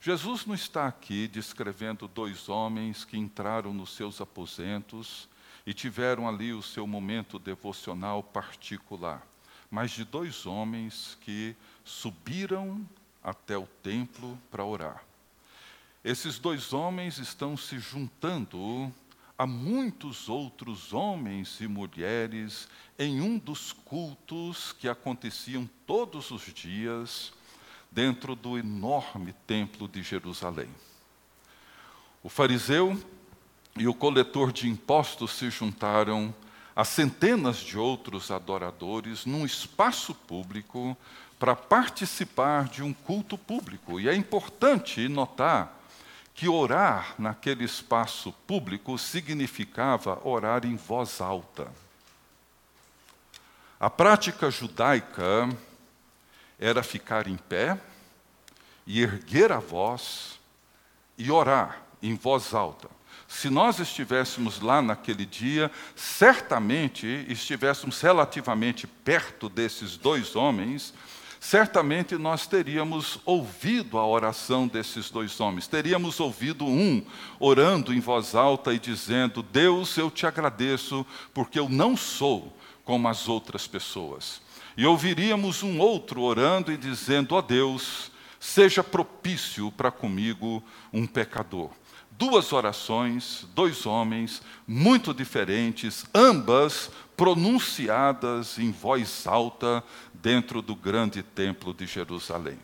Jesus 0.00 0.46
não 0.46 0.54
está 0.54 0.86
aqui 0.86 1.28
descrevendo 1.28 2.08
dois 2.08 2.48
homens 2.48 3.04
que 3.04 3.18
entraram 3.18 3.74
nos 3.74 3.94
seus 3.94 4.18
aposentos 4.18 5.28
e 5.66 5.74
tiveram 5.74 6.28
ali 6.28 6.52
o 6.52 6.62
seu 6.62 6.86
momento 6.86 7.38
devocional 7.38 8.22
particular, 8.22 9.26
mas 9.68 9.90
de 9.90 10.04
dois 10.04 10.46
homens 10.46 11.18
que 11.20 11.56
subiram 11.84 12.88
até 13.22 13.58
o 13.58 13.66
templo 13.82 14.38
para 14.50 14.64
orar. 14.64 15.04
Esses 16.04 16.38
dois 16.38 16.72
homens 16.72 17.18
estão 17.18 17.56
se 17.56 17.80
juntando 17.80 18.92
a 19.36 19.44
muitos 19.44 20.28
outros 20.28 20.92
homens 20.92 21.60
e 21.60 21.66
mulheres 21.66 22.68
em 22.96 23.20
um 23.20 23.36
dos 23.36 23.72
cultos 23.72 24.72
que 24.72 24.88
aconteciam 24.88 25.68
todos 25.84 26.30
os 26.30 26.42
dias 26.54 27.32
dentro 27.90 28.36
do 28.36 28.56
enorme 28.56 29.34
templo 29.46 29.88
de 29.88 30.02
Jerusalém. 30.02 30.68
O 32.22 32.28
fariseu 32.28 32.98
e 33.76 33.86
o 33.86 33.94
coletor 33.94 34.52
de 34.52 34.68
impostos 34.68 35.32
se 35.32 35.50
juntaram 35.50 36.34
a 36.74 36.84
centenas 36.84 37.58
de 37.58 37.78
outros 37.78 38.30
adoradores 38.30 39.24
num 39.24 39.44
espaço 39.44 40.14
público 40.14 40.96
para 41.38 41.54
participar 41.54 42.68
de 42.68 42.82
um 42.82 42.92
culto 42.92 43.36
público. 43.36 44.00
E 44.00 44.08
é 44.08 44.14
importante 44.14 45.08
notar 45.08 45.74
que 46.34 46.48
orar 46.48 47.14
naquele 47.18 47.64
espaço 47.64 48.32
público 48.46 48.98
significava 48.98 50.20
orar 50.26 50.66
em 50.66 50.76
voz 50.76 51.20
alta. 51.20 51.70
A 53.80 53.88
prática 53.88 54.50
judaica 54.50 55.48
era 56.58 56.82
ficar 56.82 57.26
em 57.26 57.36
pé 57.36 57.78
e 58.86 59.02
erguer 59.02 59.52
a 59.52 59.58
voz 59.58 60.38
e 61.18 61.30
orar 61.30 61.82
em 62.02 62.14
voz 62.14 62.54
alta. 62.54 62.95
Se 63.28 63.50
nós 63.50 63.80
estivéssemos 63.80 64.60
lá 64.60 64.80
naquele 64.80 65.26
dia, 65.26 65.70
certamente 65.94 67.26
estivéssemos 67.28 68.00
relativamente 68.00 68.86
perto 68.86 69.48
desses 69.48 69.96
dois 69.96 70.36
homens, 70.36 70.94
certamente 71.40 72.16
nós 72.16 72.46
teríamos 72.46 73.18
ouvido 73.24 73.98
a 73.98 74.06
oração 74.06 74.68
desses 74.68 75.10
dois 75.10 75.40
homens. 75.40 75.66
Teríamos 75.66 76.20
ouvido 76.20 76.64
um 76.64 77.04
orando 77.40 77.92
em 77.92 78.00
voz 78.00 78.34
alta 78.34 78.72
e 78.72 78.78
dizendo: 78.78 79.42
Deus, 79.42 79.96
eu 79.96 80.10
te 80.10 80.24
agradeço, 80.26 81.04
porque 81.34 81.58
eu 81.58 81.68
não 81.68 81.96
sou 81.96 82.56
como 82.84 83.08
as 83.08 83.28
outras 83.28 83.66
pessoas. 83.66 84.40
e 84.76 84.86
ouviríamos 84.86 85.62
um 85.62 85.80
outro 85.80 86.22
orando 86.22 86.70
e 86.70 86.76
dizendo: 86.76 87.34
Ó 87.34 87.38
oh 87.38 87.42
Deus, 87.42 88.12
seja 88.38 88.84
propício 88.84 89.72
para 89.72 89.90
comigo, 89.90 90.62
um 90.92 91.06
pecador. 91.06 91.70
Duas 92.18 92.52
orações, 92.52 93.46
dois 93.54 93.84
homens, 93.84 94.40
muito 94.66 95.12
diferentes, 95.12 96.04
ambas 96.14 96.90
pronunciadas 97.16 98.58
em 98.58 98.72
voz 98.72 99.26
alta 99.26 99.84
dentro 100.14 100.62
do 100.62 100.74
grande 100.74 101.22
templo 101.22 101.74
de 101.74 101.86
Jerusalém. 101.86 102.58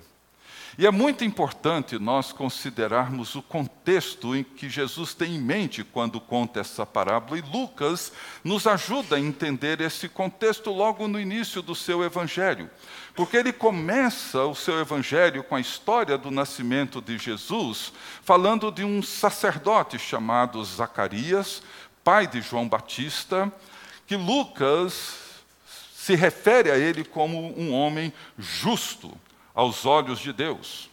E 0.78 0.86
é 0.86 0.90
muito 0.90 1.22
importante 1.22 1.98
nós 1.98 2.32
considerarmos 2.32 3.34
o 3.34 3.42
contexto 3.42 4.34
em 4.34 4.42
que 4.42 4.70
Jesus 4.70 5.12
tem 5.12 5.34
em 5.34 5.40
mente 5.40 5.84
quando 5.84 6.18
conta 6.18 6.60
essa 6.60 6.86
parábola, 6.86 7.38
e 7.38 7.42
Lucas 7.42 8.10
nos 8.42 8.66
ajuda 8.66 9.16
a 9.16 9.20
entender 9.20 9.82
esse 9.82 10.08
contexto 10.08 10.70
logo 10.70 11.06
no 11.06 11.20
início 11.20 11.60
do 11.60 11.74
seu 11.74 12.02
evangelho, 12.02 12.70
porque 13.14 13.36
ele 13.36 13.52
começa 13.52 14.44
o 14.44 14.54
seu 14.54 14.80
evangelho 14.80 15.44
com 15.44 15.56
a 15.56 15.60
história 15.60 16.16
do 16.16 16.30
nascimento 16.30 17.02
de 17.02 17.18
Jesus, 17.18 17.92
falando 18.22 18.72
de 18.72 18.82
um 18.82 19.02
sacerdote 19.02 19.98
chamado 19.98 20.64
Zacarias, 20.64 21.62
pai 22.02 22.26
de 22.26 22.40
João 22.40 22.66
Batista, 22.66 23.52
que 24.06 24.16
Lucas 24.16 25.18
se 25.94 26.14
refere 26.14 26.70
a 26.70 26.78
ele 26.78 27.04
como 27.04 27.58
um 27.60 27.74
homem 27.74 28.10
justo 28.38 29.14
aos 29.54 29.84
olhos 29.84 30.18
de 30.18 30.32
Deus. 30.32 30.90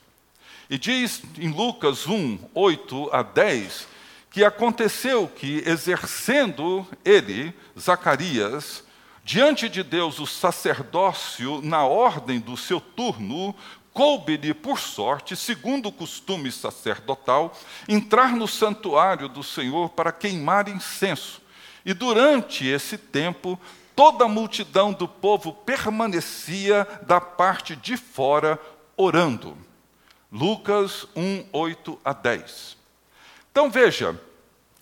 E 0.69 0.77
diz 0.77 1.21
em 1.37 1.49
Lucas 1.49 2.07
1, 2.07 2.39
8 2.53 3.09
a 3.11 3.23
10, 3.23 3.87
que 4.31 4.43
aconteceu 4.43 5.27
que, 5.27 5.63
exercendo 5.65 6.85
ele, 7.03 7.53
Zacarias, 7.77 8.83
diante 9.23 9.67
de 9.67 9.83
Deus 9.83 10.19
o 10.19 10.27
sacerdócio 10.27 11.61
na 11.63 11.83
ordem 11.83 12.39
do 12.39 12.55
seu 12.55 12.79
turno, 12.79 13.55
coube-lhe 13.91 14.53
por 14.53 14.79
sorte, 14.79 15.35
segundo 15.35 15.89
o 15.89 15.91
costume 15.91 16.51
sacerdotal, 16.51 17.57
entrar 17.87 18.35
no 18.35 18.47
santuário 18.47 19.27
do 19.27 19.43
Senhor 19.43 19.89
para 19.89 20.11
queimar 20.11 20.67
incenso. 20.67 21.41
E 21.85 21.93
durante 21.93 22.67
esse 22.67 22.97
tempo 22.97 23.59
toda 23.99 24.23
a 24.23 24.29
multidão 24.29 24.93
do 24.93 25.09
povo 25.09 25.51
permanecia 25.51 26.87
da 27.05 27.19
parte 27.19 27.75
de 27.75 27.97
fora 27.97 28.57
orando. 28.95 29.57
Lucas 30.31 31.05
1, 31.13 31.47
8 31.51 31.99
a 32.05 32.13
10. 32.13 32.77
Então 33.51 33.69
veja, 33.69 34.17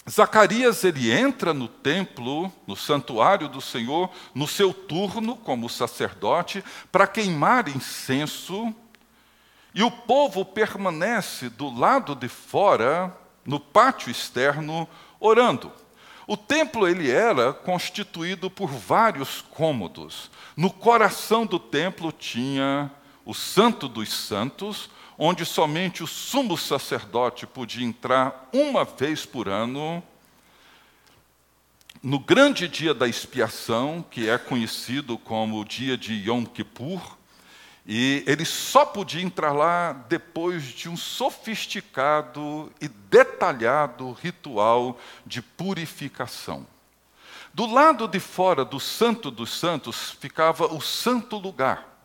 Zacarias 0.07 0.83
ele 0.83 1.12
entra 1.12 1.51
no 1.51 1.67
templo, 1.67 2.53
no 2.67 2.75
santuário 2.75 3.50
do 3.50 3.59
Senhor, 3.59 4.12
no 4.36 4.47
seu 4.47 4.71
turno 4.71 5.36
como 5.36 5.67
sacerdote, 5.67 6.63
para 6.91 7.07
queimar 7.07 7.67
incenso, 7.69 8.71
e 9.74 9.81
o 9.81 9.89
povo 9.89 10.45
permanece 10.45 11.50
do 11.50 11.75
lado 11.75 12.13
de 12.13 12.27
fora, 12.27 13.17
no 13.43 13.59
pátio 13.59 14.12
externo, 14.12 14.88
orando. 15.19 15.71
O 16.27 16.36
templo 16.36 16.86
ele 16.86 17.10
era 17.10 17.53
constituído 17.53 18.50
por 18.50 18.67
vários 18.67 19.39
cômodos. 19.39 20.29
No 20.57 20.69
coração 20.69 21.46
do 21.46 21.57
templo 21.57 22.12
tinha 22.12 22.91
o 23.25 23.34
Santo 23.34 23.88
dos 23.88 24.12
Santos, 24.13 24.89
onde 25.17 25.46
somente 25.46 26.03
o 26.03 26.07
sumo 26.07 26.57
sacerdote 26.57 27.48
podia 27.48 27.86
entrar 27.86 28.50
uma 28.51 28.84
vez 28.84 29.25
por 29.25 29.48
ano. 29.48 30.03
No 32.03 32.19
grande 32.19 32.67
dia 32.67 32.93
da 32.93 33.07
expiação, 33.07 34.05
que 34.12 34.29
é 34.29 34.38
conhecido 34.38 35.17
como 35.17 35.60
o 35.60 35.65
dia 35.65 35.98
de 35.98 36.13
Yom 36.13 36.43
Kippur, 36.43 37.16
e 37.88 38.22
ele 38.27 38.44
só 38.44 38.86
podia 38.86 39.22
entrar 39.22 39.53
lá 39.53 39.94
depois 39.94 40.65
de 40.65 40.89
um 40.89 40.98
sofisticado 40.98 42.70
e 42.82 42.89
detalhado 42.89 44.12
ritual 44.12 45.00
de 45.25 45.41
purificação. 45.41 46.67
Do 47.53 47.65
lado 47.65 48.06
de 48.06 48.20
fora 48.20 48.65
do 48.65 48.77
Santo 48.77 49.32
dos 49.32 49.58
Santos 49.58 50.12
ficava 50.20 50.65
o 50.67 50.82
santo 50.82 51.38
lugar. 51.38 51.97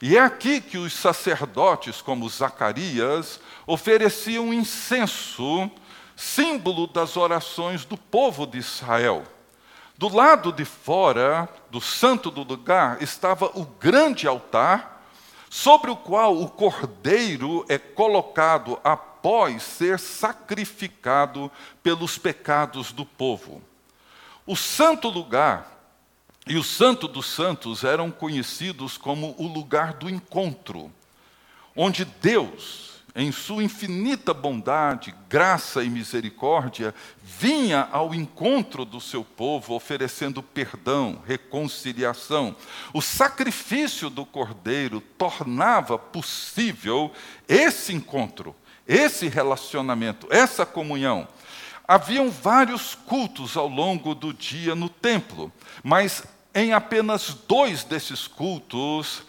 E 0.00 0.16
é 0.16 0.20
aqui 0.20 0.60
que 0.60 0.76
os 0.76 0.92
sacerdotes, 0.92 2.02
como 2.02 2.28
Zacarias, 2.28 3.40
ofereciam 3.66 4.52
incenso, 4.52 5.70
símbolo 6.14 6.86
das 6.86 7.16
orações 7.16 7.86
do 7.86 7.96
povo 7.96 8.46
de 8.46 8.58
Israel. 8.58 9.24
Do 10.02 10.08
lado 10.08 10.52
de 10.52 10.64
fora 10.64 11.48
do 11.70 11.80
santo 11.80 12.28
do 12.28 12.42
lugar 12.42 13.00
estava 13.00 13.46
o 13.54 13.64
grande 13.64 14.26
altar, 14.26 15.06
sobre 15.48 15.92
o 15.92 15.96
qual 15.96 16.36
o 16.36 16.50
cordeiro 16.50 17.64
é 17.68 17.78
colocado 17.78 18.80
após 18.82 19.62
ser 19.62 20.00
sacrificado 20.00 21.48
pelos 21.84 22.18
pecados 22.18 22.90
do 22.90 23.06
povo. 23.06 23.62
O 24.44 24.56
santo 24.56 25.08
lugar 25.08 25.70
e 26.48 26.56
o 26.56 26.64
santo 26.64 27.06
dos 27.06 27.26
santos 27.26 27.84
eram 27.84 28.10
conhecidos 28.10 28.98
como 28.98 29.36
o 29.38 29.46
lugar 29.46 29.92
do 29.92 30.10
encontro, 30.10 30.90
onde 31.76 32.04
Deus 32.04 32.91
em 33.14 33.30
sua 33.30 33.62
infinita 33.62 34.32
bondade, 34.32 35.14
graça 35.28 35.84
e 35.84 35.90
misericórdia, 35.90 36.94
vinha 37.22 37.88
ao 37.92 38.14
encontro 38.14 38.84
do 38.84 39.00
seu 39.00 39.22
povo, 39.22 39.74
oferecendo 39.74 40.42
perdão, 40.42 41.20
reconciliação. 41.26 42.56
O 42.92 43.02
sacrifício 43.02 44.08
do 44.08 44.24
cordeiro 44.24 45.00
tornava 45.18 45.98
possível 45.98 47.12
esse 47.46 47.92
encontro, 47.92 48.56
esse 48.88 49.28
relacionamento, 49.28 50.26
essa 50.30 50.64
comunhão. 50.64 51.28
Haviam 51.86 52.30
vários 52.30 52.94
cultos 52.94 53.56
ao 53.56 53.68
longo 53.68 54.14
do 54.14 54.32
dia 54.32 54.74
no 54.74 54.88
templo, 54.88 55.52
mas 55.82 56.24
em 56.54 56.72
apenas 56.72 57.34
dois 57.46 57.84
desses 57.84 58.26
cultos, 58.26 59.22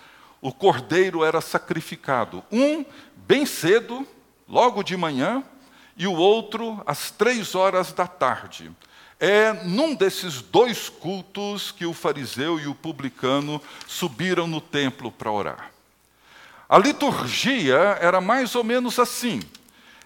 o 0.44 0.52
cordeiro 0.52 1.24
era 1.24 1.40
sacrificado. 1.40 2.44
Um 2.52 2.84
bem 3.28 3.46
cedo, 3.46 4.08
logo 4.48 4.84
de 4.84 4.96
manhã, 4.98 5.44
e 5.96 6.08
o 6.08 6.14
outro 6.14 6.82
às 6.86 7.12
três 7.12 7.56
horas 7.56 7.94
da 7.94 8.08
tarde. 8.08 8.72
É 9.20 9.54
num 9.54 9.96
desses 9.96 10.42
dois 10.42 10.90
cultos 10.90 11.72
que 11.72 11.86
o 11.86 11.94
fariseu 11.94 12.60
e 12.60 12.68
o 12.68 12.76
publicano 12.76 13.62
subiram 13.88 14.48
no 14.48 14.60
templo 14.60 15.12
para 15.12 15.32
orar. 15.32 15.72
A 16.68 16.78
liturgia 16.78 17.98
era 18.02 18.20
mais 18.20 18.56
ou 18.56 18.64
menos 18.64 19.00
assim. 19.00 19.42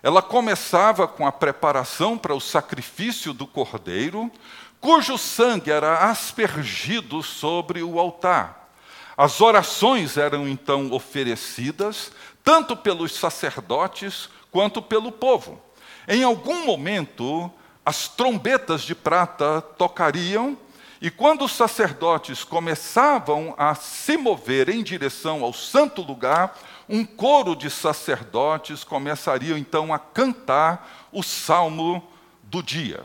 Ela 0.03 0.21
começava 0.21 1.08
com 1.08 1.25
a 1.25 1.32
preparação 1.32 2.17
para 2.17 2.36
o 2.36 2.41
sacrifício 2.41 3.34
do 3.34 3.47
cordeiro, 3.47 4.32
cujo 4.80 5.17
sangue 5.17 5.71
era 5.71 6.10
aspergido 6.10 7.23
sobre 7.23 7.82
o 7.82 7.99
altar. 7.99 8.69
As 9.17 9.41
orações 9.41 10.15
eram 10.15 10.47
então 10.47 10.91
oferecidas, 10.91 12.12
tanto 12.48 12.78
pelos 12.78 13.12
sacerdotes 13.12 14.30
quanto 14.50 14.82
pelo 14.82 15.12
povo. 15.12 15.62
Em 16.08 16.24
algum 16.24 16.66
momento, 16.66 17.52
as 17.86 18.08
trombetas 18.08 18.84
de 18.84 18.96
prata 18.96 19.60
tocariam, 19.78 20.58
e 21.02 21.12
quando 21.12 21.44
os 21.44 21.52
sacerdotes 21.52 22.46
começavam 22.46 23.54
a 23.58 23.76
se 23.76 24.16
mover 24.16 24.70
em 24.70 24.82
direção 24.82 25.44
ao 25.44 25.52
santo 25.52 26.02
lugar, 26.02 26.58
um 26.88 27.04
coro 27.04 27.54
de 27.54 27.70
sacerdotes 27.70 28.82
começaria 28.82 29.60
então 29.60 29.94
a 29.94 30.00
cantar 30.00 31.10
o 31.12 31.22
salmo 31.24 32.02
do 32.44 32.64
dia. 32.64 33.04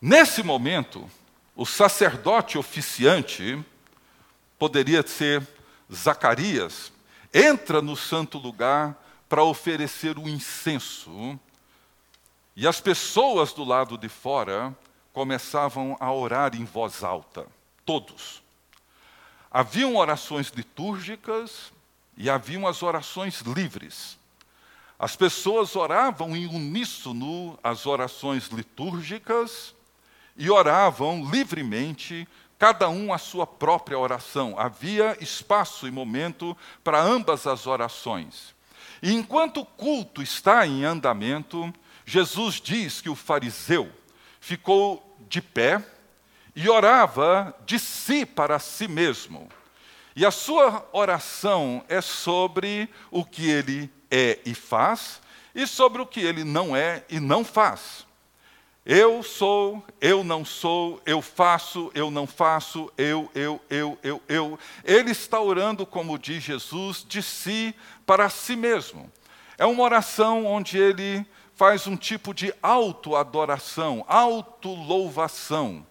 Nesse 0.00 0.44
momento, 0.44 1.10
o 1.56 1.66
sacerdote 1.66 2.56
oficiante 2.56 3.58
poderia 4.56 5.04
ser 5.04 5.44
Zacarias, 5.92 6.94
entra 7.36 7.82
no 7.82 7.94
santo 7.94 8.38
lugar 8.38 8.96
para 9.28 9.44
oferecer 9.44 10.18
o 10.18 10.26
incenso, 10.26 11.38
e 12.54 12.66
as 12.66 12.80
pessoas 12.80 13.52
do 13.52 13.62
lado 13.62 13.98
de 13.98 14.08
fora 14.08 14.74
começavam 15.12 15.94
a 16.00 16.10
orar 16.10 16.56
em 16.56 16.64
voz 16.64 17.04
alta, 17.04 17.46
todos. 17.84 18.42
Haviam 19.50 19.96
orações 19.96 20.48
litúrgicas 20.48 21.70
e 22.16 22.30
haviam 22.30 22.66
as 22.66 22.82
orações 22.82 23.40
livres. 23.42 24.16
As 24.98 25.14
pessoas 25.14 25.76
oravam 25.76 26.34
em 26.34 26.46
uníssono 26.46 27.58
as 27.62 27.84
orações 27.84 28.46
litúrgicas 28.46 29.74
e 30.38 30.48
oravam 30.48 31.28
livremente 31.30 32.26
cada 32.58 32.88
um 32.88 33.12
a 33.12 33.18
sua 33.18 33.46
própria 33.46 33.98
oração. 33.98 34.58
Havia 34.58 35.16
espaço 35.20 35.86
e 35.86 35.90
momento 35.90 36.56
para 36.82 37.00
ambas 37.00 37.46
as 37.46 37.66
orações. 37.66 38.54
E 39.02 39.12
enquanto 39.12 39.60
o 39.60 39.66
culto 39.66 40.22
está 40.22 40.66
em 40.66 40.84
andamento, 40.84 41.72
Jesus 42.04 42.60
diz 42.60 43.00
que 43.00 43.10
o 43.10 43.14
fariseu 43.14 43.90
ficou 44.40 45.16
de 45.28 45.42
pé 45.42 45.84
e 46.54 46.68
orava 46.68 47.54
de 47.66 47.78
si 47.78 48.24
para 48.24 48.58
si 48.58 48.88
mesmo. 48.88 49.48
E 50.14 50.24
a 50.24 50.30
sua 50.30 50.88
oração 50.92 51.84
é 51.88 52.00
sobre 52.00 52.88
o 53.10 53.22
que 53.22 53.50
ele 53.50 53.90
é 54.10 54.38
e 54.46 54.54
faz, 54.54 55.20
e 55.54 55.66
sobre 55.66 56.00
o 56.00 56.06
que 56.06 56.20
ele 56.20 56.42
não 56.42 56.74
é 56.74 57.04
e 57.10 57.20
não 57.20 57.44
faz. 57.44 58.06
Eu 58.88 59.20
sou, 59.20 59.84
eu 60.00 60.22
não 60.22 60.44
sou, 60.44 61.02
eu 61.04 61.20
faço, 61.20 61.90
eu 61.92 62.08
não 62.08 62.24
faço, 62.24 62.88
eu, 62.96 63.28
eu, 63.34 63.60
eu, 63.68 63.98
eu, 64.00 64.22
eu. 64.28 64.56
Ele 64.84 65.10
está 65.10 65.40
orando, 65.40 65.84
como 65.84 66.16
diz 66.16 66.44
Jesus, 66.44 67.04
de 67.04 67.20
si 67.20 67.74
para 68.06 68.28
si 68.28 68.54
mesmo. 68.54 69.10
É 69.58 69.66
uma 69.66 69.82
oração 69.82 70.46
onde 70.46 70.78
ele 70.78 71.26
faz 71.56 71.88
um 71.88 71.96
tipo 71.96 72.32
de 72.32 72.54
autoadoração, 72.62 74.04
autolouvação. 74.06 75.84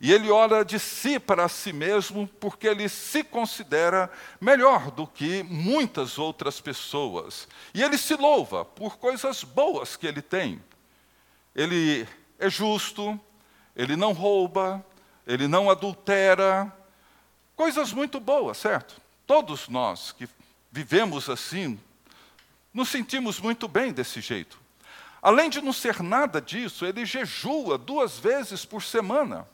E 0.00 0.12
ele 0.12 0.28
ora 0.28 0.64
de 0.64 0.80
si 0.80 1.20
para 1.20 1.48
si 1.48 1.72
mesmo 1.72 2.28
porque 2.40 2.66
ele 2.66 2.88
se 2.88 3.22
considera 3.22 4.10
melhor 4.40 4.90
do 4.90 5.06
que 5.06 5.44
muitas 5.44 6.18
outras 6.18 6.60
pessoas. 6.60 7.46
E 7.72 7.84
ele 7.84 7.96
se 7.96 8.16
louva 8.16 8.64
por 8.64 8.96
coisas 8.96 9.44
boas 9.44 9.94
que 9.94 10.08
ele 10.08 10.20
tem 10.20 10.60
ele 11.56 12.06
é 12.38 12.50
justo, 12.50 13.18
ele 13.74 13.96
não 13.96 14.12
rouba, 14.12 14.84
ele 15.26 15.48
não 15.48 15.70
adultera. 15.70 16.70
Coisas 17.56 17.94
muito 17.94 18.20
boas, 18.20 18.58
certo? 18.58 19.00
Todos 19.26 19.66
nós 19.66 20.12
que 20.12 20.28
vivemos 20.70 21.30
assim, 21.30 21.80
nos 22.74 22.90
sentimos 22.90 23.40
muito 23.40 23.66
bem 23.66 23.90
desse 23.90 24.20
jeito. 24.20 24.60
Além 25.22 25.48
de 25.48 25.62
não 25.62 25.72
ser 25.72 26.02
nada 26.02 26.42
disso, 26.42 26.84
ele 26.84 27.06
jejua 27.06 27.78
duas 27.78 28.18
vezes 28.18 28.66
por 28.66 28.82
semana, 28.82 29.48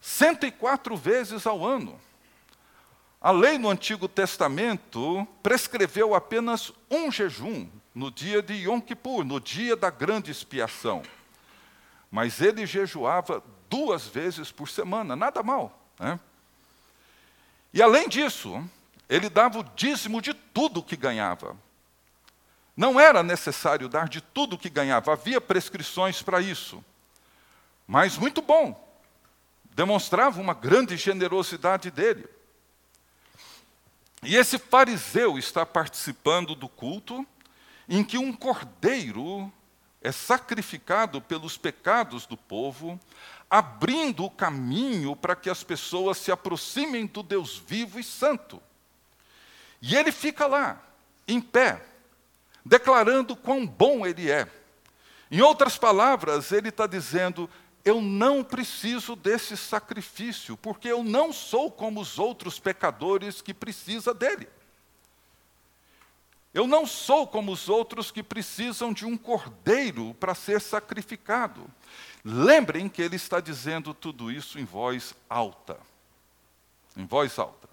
104 0.00 0.96
vezes 0.96 1.48
ao 1.48 1.66
ano. 1.66 2.00
A 3.20 3.32
lei 3.32 3.58
no 3.58 3.68
Antigo 3.68 4.08
Testamento 4.08 5.26
prescreveu 5.42 6.14
apenas 6.14 6.72
um 6.88 7.10
jejum, 7.10 7.68
no 7.94 8.10
dia 8.10 8.40
de 8.42 8.54
Yom 8.54 8.80
Kippur, 8.80 9.24
no 9.24 9.40
dia 9.40 9.76
da 9.76 9.90
grande 9.90 10.30
expiação. 10.30 11.02
Mas 12.10 12.40
ele 12.40 12.66
jejuava 12.66 13.42
duas 13.68 14.06
vezes 14.06 14.50
por 14.50 14.68
semana, 14.68 15.14
nada 15.14 15.42
mal. 15.42 15.78
Né? 15.98 16.18
E 17.72 17.82
além 17.82 18.08
disso, 18.08 18.62
ele 19.08 19.28
dava 19.28 19.60
o 19.60 19.62
dízimo 19.62 20.20
de 20.20 20.34
tudo 20.34 20.82
que 20.82 20.96
ganhava. 20.96 21.56
Não 22.76 22.98
era 22.98 23.22
necessário 23.22 23.88
dar 23.88 24.08
de 24.08 24.20
tudo 24.20 24.58
que 24.58 24.70
ganhava, 24.70 25.12
havia 25.12 25.40
prescrições 25.40 26.22
para 26.22 26.40
isso. 26.40 26.82
Mas 27.86 28.16
muito 28.16 28.40
bom, 28.40 28.88
demonstrava 29.72 30.40
uma 30.40 30.54
grande 30.54 30.96
generosidade 30.96 31.90
dele. 31.90 32.28
E 34.22 34.36
esse 34.36 34.58
fariseu 34.58 35.38
está 35.38 35.64
participando 35.64 36.54
do 36.54 36.68
culto 36.68 37.26
em 37.90 38.04
que 38.04 38.16
um 38.16 38.32
cordeiro 38.32 39.52
é 40.00 40.12
sacrificado 40.12 41.20
pelos 41.20 41.58
pecados 41.58 42.24
do 42.24 42.36
povo, 42.36 42.98
abrindo 43.50 44.24
o 44.24 44.30
caminho 44.30 45.16
para 45.16 45.34
que 45.34 45.50
as 45.50 45.64
pessoas 45.64 46.16
se 46.16 46.30
aproximem 46.30 47.04
do 47.04 47.20
Deus 47.20 47.56
vivo 47.58 47.98
e 47.98 48.04
santo. 48.04 48.62
E 49.82 49.96
ele 49.96 50.12
fica 50.12 50.46
lá, 50.46 50.80
em 51.26 51.40
pé, 51.40 51.84
declarando 52.64 53.34
quão 53.34 53.66
bom 53.66 54.06
ele 54.06 54.30
é. 54.30 54.48
Em 55.28 55.40
outras 55.40 55.76
palavras, 55.76 56.52
ele 56.52 56.68
está 56.68 56.86
dizendo: 56.86 57.50
eu 57.84 58.00
não 58.00 58.44
preciso 58.44 59.16
desse 59.16 59.56
sacrifício, 59.56 60.56
porque 60.56 60.86
eu 60.86 61.02
não 61.02 61.32
sou 61.32 61.72
como 61.72 62.00
os 62.00 62.20
outros 62.20 62.60
pecadores 62.60 63.42
que 63.42 63.52
precisa 63.52 64.14
dele. 64.14 64.48
Eu 66.52 66.66
não 66.66 66.84
sou 66.84 67.26
como 67.26 67.52
os 67.52 67.68
outros 67.68 68.10
que 68.10 68.22
precisam 68.22 68.92
de 68.92 69.06
um 69.06 69.16
cordeiro 69.16 70.14
para 70.14 70.34
ser 70.34 70.60
sacrificado. 70.60 71.64
Lembrem 72.24 72.88
que 72.88 73.00
ele 73.00 73.16
está 73.16 73.40
dizendo 73.40 73.94
tudo 73.94 74.30
isso 74.30 74.58
em 74.58 74.64
voz 74.64 75.14
alta. 75.28 75.78
Em 76.96 77.06
voz 77.06 77.38
alta. 77.38 77.68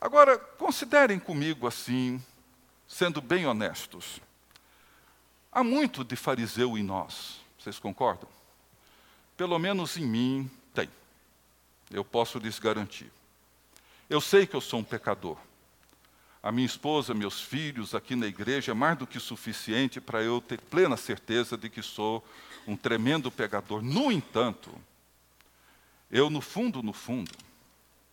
Agora, 0.00 0.38
considerem 0.38 1.18
comigo 1.18 1.66
assim, 1.66 2.22
sendo 2.88 3.20
bem 3.20 3.46
honestos. 3.46 4.20
Há 5.52 5.62
muito 5.62 6.02
de 6.02 6.16
fariseu 6.16 6.76
em 6.78 6.82
nós, 6.82 7.40
vocês 7.58 7.78
concordam? 7.78 8.28
Pelo 9.36 9.58
menos 9.58 9.96
em 9.96 10.04
mim 10.06 10.50
tem. 10.72 10.88
Eu 11.90 12.04
posso 12.04 12.38
lhes 12.38 12.58
garantir. 12.58 13.12
Eu 14.08 14.20
sei 14.20 14.46
que 14.46 14.56
eu 14.56 14.60
sou 14.60 14.80
um 14.80 14.84
pecador 14.84 15.36
a 16.46 16.52
minha 16.52 16.64
esposa, 16.64 17.12
meus 17.12 17.40
filhos 17.40 17.92
aqui 17.92 18.14
na 18.14 18.24
igreja 18.24 18.70
é 18.70 18.74
mais 18.74 18.96
do 18.96 19.04
que 19.04 19.18
suficiente 19.18 20.00
para 20.00 20.22
eu 20.22 20.40
ter 20.40 20.60
plena 20.60 20.96
certeza 20.96 21.56
de 21.56 21.68
que 21.68 21.82
sou 21.82 22.24
um 22.68 22.76
tremendo 22.76 23.32
pecador. 23.32 23.82
No 23.82 24.12
entanto, 24.12 24.70
eu, 26.08 26.30
no 26.30 26.40
fundo, 26.40 26.84
no 26.84 26.92
fundo, 26.92 27.32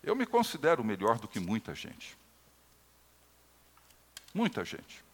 eu 0.01 0.15
me 0.15 0.25
considero 0.25 0.83
melhor 0.83 1.19
do 1.19 1.27
que 1.27 1.39
muita 1.39 1.75
gente. 1.75 2.17
Muita 4.33 4.65
gente. 4.65 5.05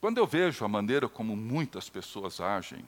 Quando 0.00 0.18
eu 0.18 0.26
vejo 0.26 0.64
a 0.64 0.68
maneira 0.68 1.08
como 1.08 1.36
muitas 1.36 1.88
pessoas 1.88 2.40
agem, 2.40 2.84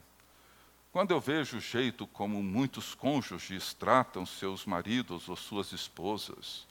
quando 0.91 1.13
eu 1.13 1.21
vejo 1.21 1.59
o 1.59 1.61
jeito 1.61 2.05
como 2.09 2.43
muitos 2.43 2.97
cônjuges 2.97 3.73
tratam 3.73 4.27
seus 4.27 4.67
maridos 4.67 5.29
ou 5.29 5.37
suas 5.37 5.71
esposas, 5.71 6.67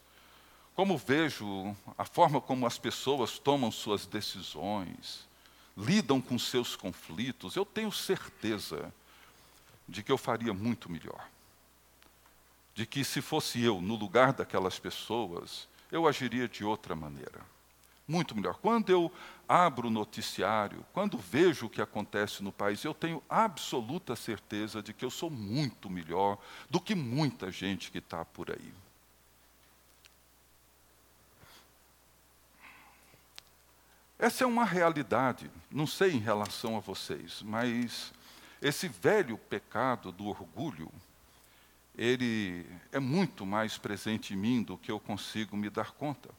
como 0.74 0.98
vejo 0.98 1.76
a 1.96 2.04
forma 2.04 2.40
como 2.40 2.66
as 2.66 2.78
pessoas 2.78 3.38
tomam 3.38 3.70
suas 3.70 4.06
decisões, 4.06 5.26
lidam 5.76 6.20
com 6.20 6.38
seus 6.38 6.74
conflitos, 6.74 7.56
eu 7.56 7.64
tenho 7.64 7.92
certeza 7.92 8.92
de 9.88 10.02
que 10.02 10.10
eu 10.10 10.18
faria 10.18 10.52
muito 10.52 10.90
melhor. 10.90 11.28
De 12.74 12.86
que 12.86 13.04
se 13.04 13.20
fosse 13.20 13.62
eu 13.62 13.80
no 13.80 13.94
lugar 13.94 14.32
daquelas 14.32 14.78
pessoas, 14.78 15.68
eu 15.92 16.08
agiria 16.08 16.48
de 16.48 16.64
outra 16.64 16.96
maneira. 16.96 17.40
Muito 18.06 18.34
melhor. 18.34 18.58
Quando 18.60 18.90
eu 18.90 19.10
abro 19.48 19.88
o 19.88 19.90
noticiário, 19.90 20.84
quando 20.92 21.16
vejo 21.16 21.66
o 21.66 21.70
que 21.70 21.80
acontece 21.80 22.42
no 22.42 22.52
país, 22.52 22.84
eu 22.84 22.92
tenho 22.92 23.22
absoluta 23.28 24.16
certeza 24.16 24.82
de 24.82 24.92
que 24.92 25.04
eu 25.04 25.10
sou 25.10 25.30
muito 25.30 25.88
melhor 25.88 26.36
do 26.68 26.80
que 26.80 26.94
muita 26.94 27.50
gente 27.50 27.90
que 27.90 27.98
está 27.98 28.24
por 28.24 28.50
aí. 28.50 28.74
Essa 34.24 34.44
é 34.44 34.46
uma 34.46 34.64
realidade, 34.64 35.50
não 35.70 35.86
sei 35.86 36.12
em 36.12 36.18
relação 36.18 36.78
a 36.78 36.80
vocês, 36.80 37.42
mas 37.42 38.10
esse 38.62 38.88
velho 38.88 39.36
pecado 39.36 40.10
do 40.10 40.24
orgulho, 40.24 40.90
ele 41.94 42.64
é 42.90 42.98
muito 42.98 43.44
mais 43.44 43.76
presente 43.76 44.32
em 44.32 44.36
mim 44.38 44.62
do 44.62 44.78
que 44.78 44.90
eu 44.90 44.98
consigo 44.98 45.58
me 45.58 45.68
dar 45.68 45.90
conta. 45.90 46.30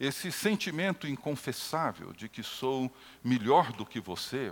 Esse 0.00 0.32
sentimento 0.32 1.06
inconfessável 1.06 2.10
de 2.14 2.26
que 2.26 2.42
sou 2.42 2.90
melhor 3.22 3.70
do 3.70 3.84
que 3.84 4.00
você, 4.00 4.50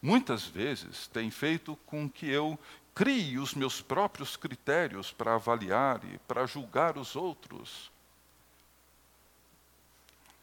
muitas 0.00 0.44
vezes 0.44 1.06
tem 1.08 1.30
feito 1.30 1.76
com 1.84 2.08
que 2.08 2.30
eu 2.30 2.58
crie 2.94 3.38
os 3.38 3.52
meus 3.52 3.82
próprios 3.82 4.38
critérios 4.38 5.12
para 5.12 5.34
avaliar 5.34 6.00
e 6.02 6.16
para 6.26 6.46
julgar 6.46 6.96
os 6.96 7.14
outros 7.14 7.92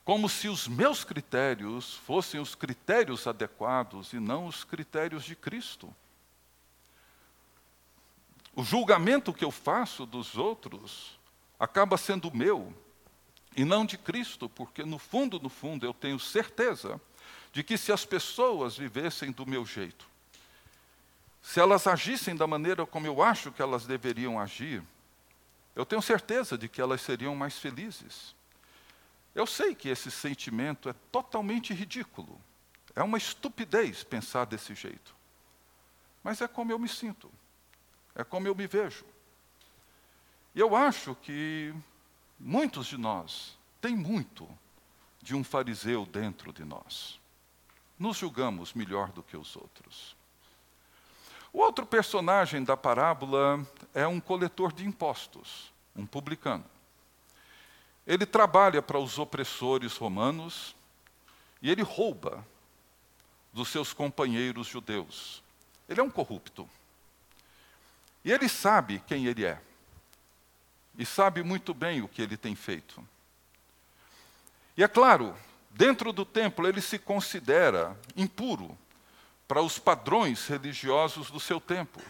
como 0.05 0.29
se 0.29 0.47
os 0.47 0.67
meus 0.67 1.03
critérios 1.03 1.95
fossem 1.95 2.39
os 2.39 2.53
critérios 2.53 3.25
adequados 3.25 4.13
e 4.13 4.19
não 4.19 4.45
os 4.45 4.63
critérios 4.63 5.23
de 5.23 5.35
Cristo. 5.35 5.93
O 8.55 8.63
julgamento 8.63 9.33
que 9.33 9.43
eu 9.43 9.49
faço 9.49 10.05
dos 10.05 10.37
outros 10.37 11.19
acaba 11.59 11.97
sendo 11.97 12.31
meu 12.31 12.71
e 13.57 13.65
não 13.65 13.83
de 13.83 13.97
Cristo, 13.97 14.47
porque 14.47 14.85
no 14.85 14.99
fundo, 14.99 15.39
no 15.39 15.49
fundo, 15.49 15.87
eu 15.87 15.93
tenho 15.93 16.19
certeza 16.19 17.01
de 17.51 17.63
que 17.63 17.75
se 17.75 17.91
as 17.91 18.05
pessoas 18.05 18.77
vivessem 18.77 19.31
do 19.31 19.45
meu 19.45 19.65
jeito, 19.65 20.07
se 21.41 21.59
elas 21.59 21.87
agissem 21.87 22.35
da 22.35 22.45
maneira 22.45 22.85
como 22.85 23.07
eu 23.07 23.23
acho 23.23 23.51
que 23.51 23.61
elas 23.61 23.87
deveriam 23.87 24.39
agir, 24.39 24.83
eu 25.75 25.85
tenho 25.85 26.01
certeza 26.01 26.55
de 26.57 26.69
que 26.69 26.79
elas 26.79 27.01
seriam 27.01 27.35
mais 27.35 27.57
felizes. 27.57 28.35
Eu 29.35 29.45
sei 29.45 29.75
que 29.75 29.89
esse 29.89 30.09
sentimento 30.09 30.87
é 30.87 30.93
totalmente 31.11 31.73
ridículo. 31.73 32.39
É 32.95 33.03
uma 33.03 33.17
estupidez 33.17 34.01
pensar 34.01 34.45
desse 34.45 34.73
jeito. 34.73 35.13
Mas 36.23 36.39
é 36.39 36.47
como 36.47 36.71
eu 36.71 36.79
me 36.79 36.87
sinto. 36.87 37.29
É 38.15 38.23
como 38.23 38.47
eu 38.47 38.55
me 38.55 38.65
vejo. 38.65 39.05
E 40.55 40.59
eu 40.59 40.73
acho 40.73 41.13
que 41.15 41.75
muitos 42.39 42.87
de 42.87 42.97
nós 42.97 43.57
têm 43.81 43.93
muito 43.93 44.47
de 45.21 45.35
um 45.35 45.43
fariseu 45.43 46.05
dentro 46.05 46.53
de 46.53 46.63
nós. 46.63 47.19
Nos 47.99 48.17
julgamos 48.17 48.73
melhor 48.73 49.11
do 49.11 49.21
que 49.21 49.35
os 49.35 49.55
outros. 49.57 50.15
O 51.51 51.59
outro 51.59 51.85
personagem 51.85 52.63
da 52.63 52.77
parábola 52.77 53.65
é 53.93 54.07
um 54.07 54.19
coletor 54.19 54.71
de 54.71 54.85
impostos, 54.85 55.73
um 55.95 56.05
publicano. 56.05 56.65
Ele 58.05 58.25
trabalha 58.25 58.81
para 58.81 58.99
os 58.99 59.17
opressores 59.17 59.97
romanos 59.97 60.75
e 61.61 61.71
ele 61.71 61.81
rouba 61.81 62.45
dos 63.51 63.69
seus 63.69 63.93
companheiros 63.93 64.67
judeus. 64.67 65.41
Ele 65.87 65.99
é 65.99 66.03
um 66.03 66.09
corrupto. 66.09 66.69
E 68.23 68.31
ele 68.31 68.49
sabe 68.49 69.01
quem 69.07 69.25
ele 69.25 69.45
é. 69.45 69.61
E 70.97 71.05
sabe 71.05 71.43
muito 71.43 71.73
bem 71.73 72.01
o 72.01 72.07
que 72.07 72.21
ele 72.21 72.37
tem 72.37 72.55
feito. 72.55 73.05
E 74.77 74.83
é 74.83 74.87
claro, 74.87 75.35
dentro 75.71 76.11
do 76.11 76.25
templo 76.25 76.67
ele 76.67 76.81
se 76.81 76.99
considera 76.99 77.97
impuro 78.15 78.77
para 79.47 79.61
os 79.61 79.79
padrões 79.79 80.47
religiosos 80.47 81.29
do 81.31 81.39
seu 81.39 81.61
tempo. 81.61 82.01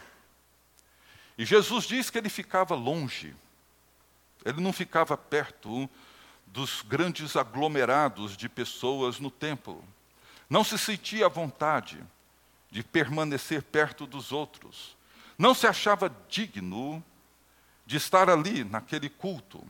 E 1.37 1.45
Jesus 1.45 1.85
diz 1.85 2.09
que 2.09 2.17
ele 2.17 2.29
ficava 2.29 2.75
longe, 2.75 3.35
ele 4.45 4.61
não 4.61 4.71
ficava 4.71 5.17
perto 5.17 5.89
dos 6.45 6.83
grandes 6.83 7.35
aglomerados 7.35 8.37
de 8.37 8.47
pessoas 8.47 9.19
no 9.19 9.31
templo. 9.31 9.83
Não 10.49 10.63
se 10.63 10.77
sentia 10.77 11.25
à 11.25 11.29
vontade 11.29 12.01
de 12.69 12.83
permanecer 12.83 13.63
perto 13.63 14.05
dos 14.05 14.31
outros. 14.31 14.95
Não 15.37 15.53
se 15.53 15.65
achava 15.65 16.15
digno 16.29 17.03
de 17.85 17.97
estar 17.97 18.29
ali, 18.29 18.63
naquele 18.63 19.09
culto. 19.09 19.65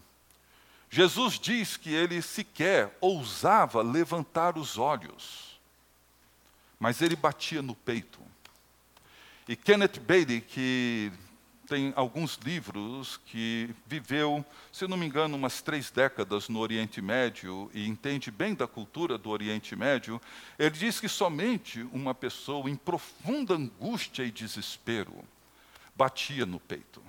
Jesus 0.89 1.39
diz 1.39 1.77
que 1.77 1.93
ele 1.93 2.21
sequer 2.21 2.95
ousava 3.01 3.81
levantar 3.81 4.57
os 4.57 4.77
olhos, 4.77 5.59
mas 6.79 7.01
ele 7.01 7.15
batia 7.15 7.61
no 7.61 7.75
peito. 7.75 8.19
E 9.47 9.55
Kenneth 9.55 9.99
Bailey, 9.99 10.41
que 10.41 11.11
tem 11.67 11.93
alguns 11.95 12.35
livros 12.35 13.19
que 13.25 13.69
viveu, 13.85 14.45
se 14.71 14.87
não 14.87 14.97
me 14.97 15.05
engano, 15.05 15.35
umas 15.35 15.61
três 15.61 15.89
décadas 15.89 16.47
no 16.47 16.59
Oriente 16.59 17.01
Médio 17.01 17.69
e 17.73 17.87
entende 17.87 18.29
bem 18.31 18.53
da 18.53 18.67
cultura 18.67 19.17
do 19.17 19.29
Oriente 19.29 19.75
Médio, 19.75 20.21
ele 20.57 20.71
diz 20.71 20.99
que 20.99 21.09
somente 21.09 21.81
uma 21.91 22.13
pessoa 22.13 22.69
em 22.69 22.75
profunda 22.75 23.55
angústia 23.55 24.23
e 24.23 24.31
desespero 24.31 25.13
batia 25.95 26.45
no 26.45 26.59
peito. 26.59 27.01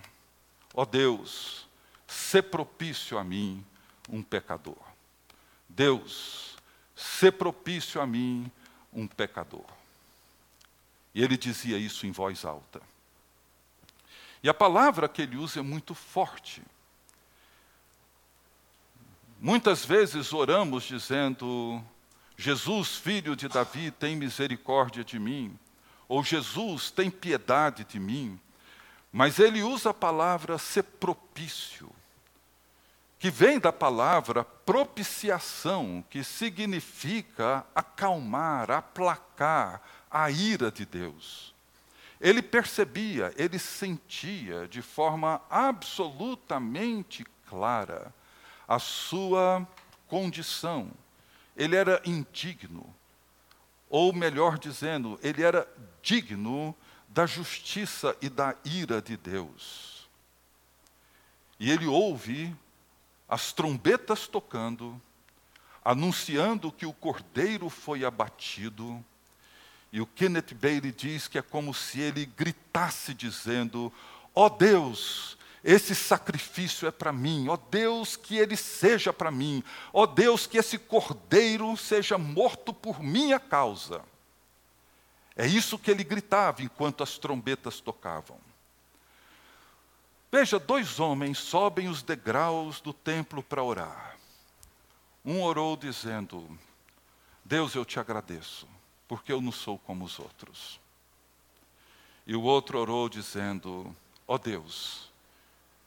Ó 0.74 0.82
oh 0.82 0.86
Deus, 0.86 1.68
se 2.06 2.40
propício 2.40 3.18
a 3.18 3.24
mim, 3.24 3.64
um 4.08 4.22
pecador. 4.22 4.78
Deus, 5.68 6.56
se 6.94 7.30
propício 7.30 8.00
a 8.00 8.06
mim, 8.06 8.50
um 8.92 9.06
pecador. 9.06 9.66
E 11.14 11.22
ele 11.22 11.36
dizia 11.36 11.78
isso 11.78 12.06
em 12.06 12.12
voz 12.12 12.44
alta. 12.44 12.80
E 14.46 14.48
a 14.48 14.54
palavra 14.54 15.08
que 15.08 15.22
ele 15.22 15.36
usa 15.36 15.58
é 15.58 15.62
muito 15.62 15.92
forte. 15.92 16.62
Muitas 19.40 19.84
vezes 19.84 20.32
oramos 20.32 20.84
dizendo: 20.84 21.82
Jesus, 22.36 22.94
filho 22.94 23.34
de 23.34 23.48
Davi, 23.48 23.90
tem 23.90 24.14
misericórdia 24.14 25.02
de 25.02 25.18
mim. 25.18 25.58
Ou 26.06 26.22
Jesus, 26.22 26.92
tem 26.92 27.10
piedade 27.10 27.82
de 27.82 27.98
mim. 27.98 28.38
Mas 29.12 29.40
ele 29.40 29.64
usa 29.64 29.90
a 29.90 29.94
palavra 29.94 30.58
ser 30.58 30.84
propício, 30.84 31.90
que 33.18 33.30
vem 33.30 33.58
da 33.58 33.72
palavra 33.72 34.44
propiciação, 34.44 36.04
que 36.08 36.22
significa 36.22 37.66
acalmar, 37.74 38.70
aplacar 38.70 39.82
a 40.08 40.30
ira 40.30 40.70
de 40.70 40.86
Deus. 40.86 41.55
Ele 42.20 42.40
percebia, 42.40 43.32
ele 43.36 43.58
sentia 43.58 44.66
de 44.68 44.80
forma 44.80 45.40
absolutamente 45.50 47.24
clara 47.48 48.12
a 48.66 48.78
sua 48.78 49.66
condição. 50.08 50.90
Ele 51.56 51.76
era 51.76 52.00
indigno, 52.04 52.94
ou 53.88 54.12
melhor 54.12 54.58
dizendo, 54.58 55.18
ele 55.22 55.42
era 55.42 55.68
digno 56.02 56.74
da 57.08 57.26
justiça 57.26 58.16
e 58.20 58.28
da 58.28 58.54
ira 58.64 59.00
de 59.00 59.16
Deus. 59.16 60.08
E 61.58 61.70
ele 61.70 61.86
ouve 61.86 62.54
as 63.28 63.52
trombetas 63.52 64.26
tocando, 64.26 65.00
anunciando 65.84 66.70
que 66.70 66.84
o 66.84 66.92
cordeiro 66.92 67.68
foi 67.68 68.04
abatido 68.04 69.04
e 69.92 70.00
o 70.00 70.06
Kenneth 70.06 70.54
Bailey 70.54 70.92
diz 70.92 71.28
que 71.28 71.38
é 71.38 71.42
como 71.42 71.72
se 71.72 72.00
ele 72.00 72.26
gritasse 72.26 73.14
dizendo: 73.14 73.92
Ó 74.34 74.46
oh 74.46 74.50
Deus, 74.50 75.38
esse 75.62 75.94
sacrifício 75.94 76.86
é 76.86 76.90
para 76.90 77.12
mim, 77.12 77.48
ó 77.48 77.54
oh 77.54 77.56
Deus, 77.56 78.16
que 78.16 78.36
ele 78.36 78.56
seja 78.56 79.12
para 79.12 79.30
mim, 79.30 79.62
ó 79.92 80.02
oh 80.02 80.06
Deus, 80.06 80.46
que 80.46 80.58
esse 80.58 80.78
cordeiro 80.78 81.76
seja 81.76 82.18
morto 82.18 82.72
por 82.72 83.02
minha 83.02 83.38
causa. 83.38 84.02
É 85.34 85.46
isso 85.46 85.78
que 85.78 85.90
ele 85.90 86.02
gritava 86.02 86.62
enquanto 86.62 87.02
as 87.02 87.18
trombetas 87.18 87.80
tocavam. 87.80 88.38
Veja, 90.32 90.58
dois 90.58 90.98
homens 90.98 91.38
sobem 91.38 91.88
os 91.88 92.02
degraus 92.02 92.80
do 92.80 92.92
templo 92.92 93.42
para 93.42 93.62
orar. 93.62 94.16
Um 95.24 95.42
orou 95.42 95.76
dizendo: 95.76 96.46
Deus, 97.44 97.74
eu 97.74 97.84
te 97.84 97.98
agradeço 98.00 98.75
porque 99.08 99.32
eu 99.32 99.40
não 99.40 99.52
sou 99.52 99.78
como 99.78 100.04
os 100.04 100.18
outros. 100.18 100.80
E 102.26 102.34
o 102.34 102.42
outro 102.42 102.78
orou 102.78 103.08
dizendo: 103.08 103.94
Ó 104.26 104.34
oh 104.34 104.38
Deus, 104.38 105.08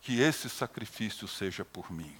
que 0.02 0.20
esse 0.22 0.50
sacrifício 0.50 1.28
seja 1.28 1.66
por 1.66 1.92
mim. 1.92 2.16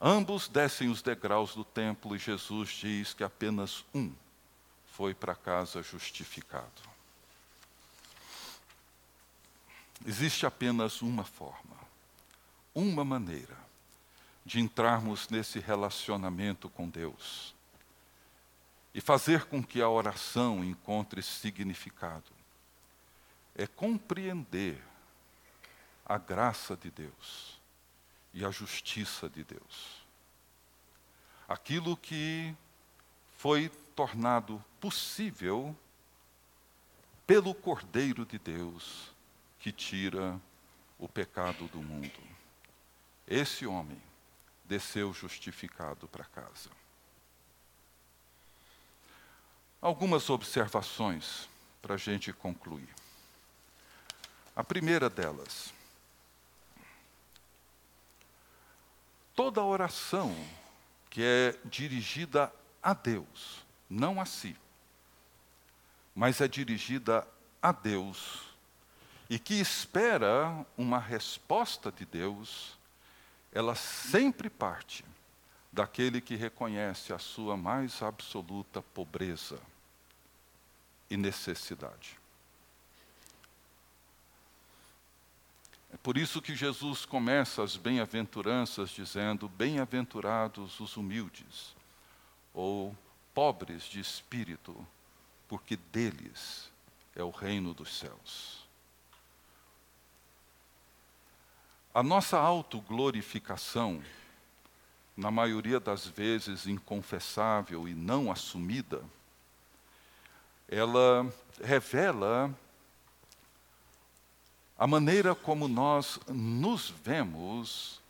Ambos 0.00 0.48
descem 0.48 0.88
os 0.88 1.02
degraus 1.02 1.54
do 1.54 1.64
templo 1.64 2.14
e 2.14 2.18
Jesus 2.18 2.70
diz 2.70 3.14
que 3.14 3.24
apenas 3.24 3.84
um 3.94 4.12
foi 4.86 5.14
para 5.14 5.34
casa 5.34 5.82
justificado. 5.82 6.94
Existe 10.06 10.44
apenas 10.44 11.00
uma 11.00 11.24
forma, 11.24 11.76
uma 12.74 13.04
maneira 13.04 13.56
de 14.44 14.60
entrarmos 14.60 15.28
nesse 15.30 15.58
relacionamento 15.58 16.68
com 16.68 16.88
Deus 16.88 17.53
e 18.94 19.00
fazer 19.00 19.46
com 19.46 19.62
que 19.62 19.82
a 19.82 19.88
oração 19.88 20.64
encontre 20.64 21.20
significado. 21.20 22.30
É 23.54 23.66
compreender 23.66 24.80
a 26.06 26.16
graça 26.16 26.76
de 26.76 26.90
Deus 26.90 27.60
e 28.32 28.44
a 28.44 28.50
justiça 28.50 29.28
de 29.28 29.42
Deus. 29.42 30.04
Aquilo 31.48 31.96
que 31.96 32.54
foi 33.36 33.68
tornado 33.94 34.64
possível 34.80 35.76
pelo 37.26 37.54
Cordeiro 37.54 38.24
de 38.24 38.38
Deus 38.38 39.12
que 39.58 39.72
tira 39.72 40.40
o 40.98 41.08
pecado 41.08 41.66
do 41.68 41.80
mundo. 41.80 42.20
Esse 43.26 43.66
homem 43.66 44.00
desceu 44.64 45.12
justificado 45.12 46.06
para 46.08 46.24
casa. 46.24 46.70
Algumas 49.84 50.30
observações 50.30 51.46
para 51.82 51.96
a 51.96 51.98
gente 51.98 52.32
concluir. 52.32 52.88
A 54.56 54.64
primeira 54.64 55.10
delas. 55.10 55.74
Toda 59.34 59.62
oração 59.62 60.34
que 61.10 61.22
é 61.22 61.58
dirigida 61.66 62.50
a 62.82 62.94
Deus, 62.94 63.62
não 63.90 64.22
a 64.22 64.24
si, 64.24 64.56
mas 66.14 66.40
é 66.40 66.48
dirigida 66.48 67.28
a 67.60 67.70
Deus 67.70 68.40
e 69.28 69.38
que 69.38 69.60
espera 69.60 70.64
uma 70.78 70.98
resposta 70.98 71.92
de 71.92 72.06
Deus, 72.06 72.78
ela 73.52 73.74
sempre 73.74 74.48
parte 74.48 75.04
daquele 75.70 76.22
que 76.22 76.36
reconhece 76.36 77.12
a 77.12 77.18
sua 77.18 77.54
mais 77.54 78.00
absoluta 78.02 78.80
pobreza 78.80 79.60
e 81.10 81.16
necessidade. 81.16 82.18
É 85.92 85.96
por 85.98 86.18
isso 86.18 86.42
que 86.42 86.56
Jesus 86.56 87.04
começa 87.04 87.62
as 87.62 87.76
bem-aventuranças 87.76 88.90
dizendo: 88.90 89.48
Bem-aventurados 89.48 90.80
os 90.80 90.96
humildes, 90.96 91.74
ou 92.52 92.96
pobres 93.32 93.84
de 93.84 94.00
espírito, 94.00 94.86
porque 95.48 95.76
deles 95.76 96.68
é 97.14 97.22
o 97.22 97.30
reino 97.30 97.72
dos 97.72 97.96
céus. 97.96 98.64
A 101.94 102.02
nossa 102.02 102.38
autoglorificação, 102.38 104.02
na 105.16 105.30
maioria 105.30 105.78
das 105.78 106.08
vezes 106.08 106.66
inconfessável 106.66 107.86
e 107.86 107.94
não 107.94 108.32
assumida, 108.32 109.00
ela 110.68 111.32
revela 111.62 112.54
a 114.76 114.86
maneira 114.86 115.34
como 115.34 115.68
nós 115.68 116.18
nos 116.28 116.90
vemos, 116.90 118.00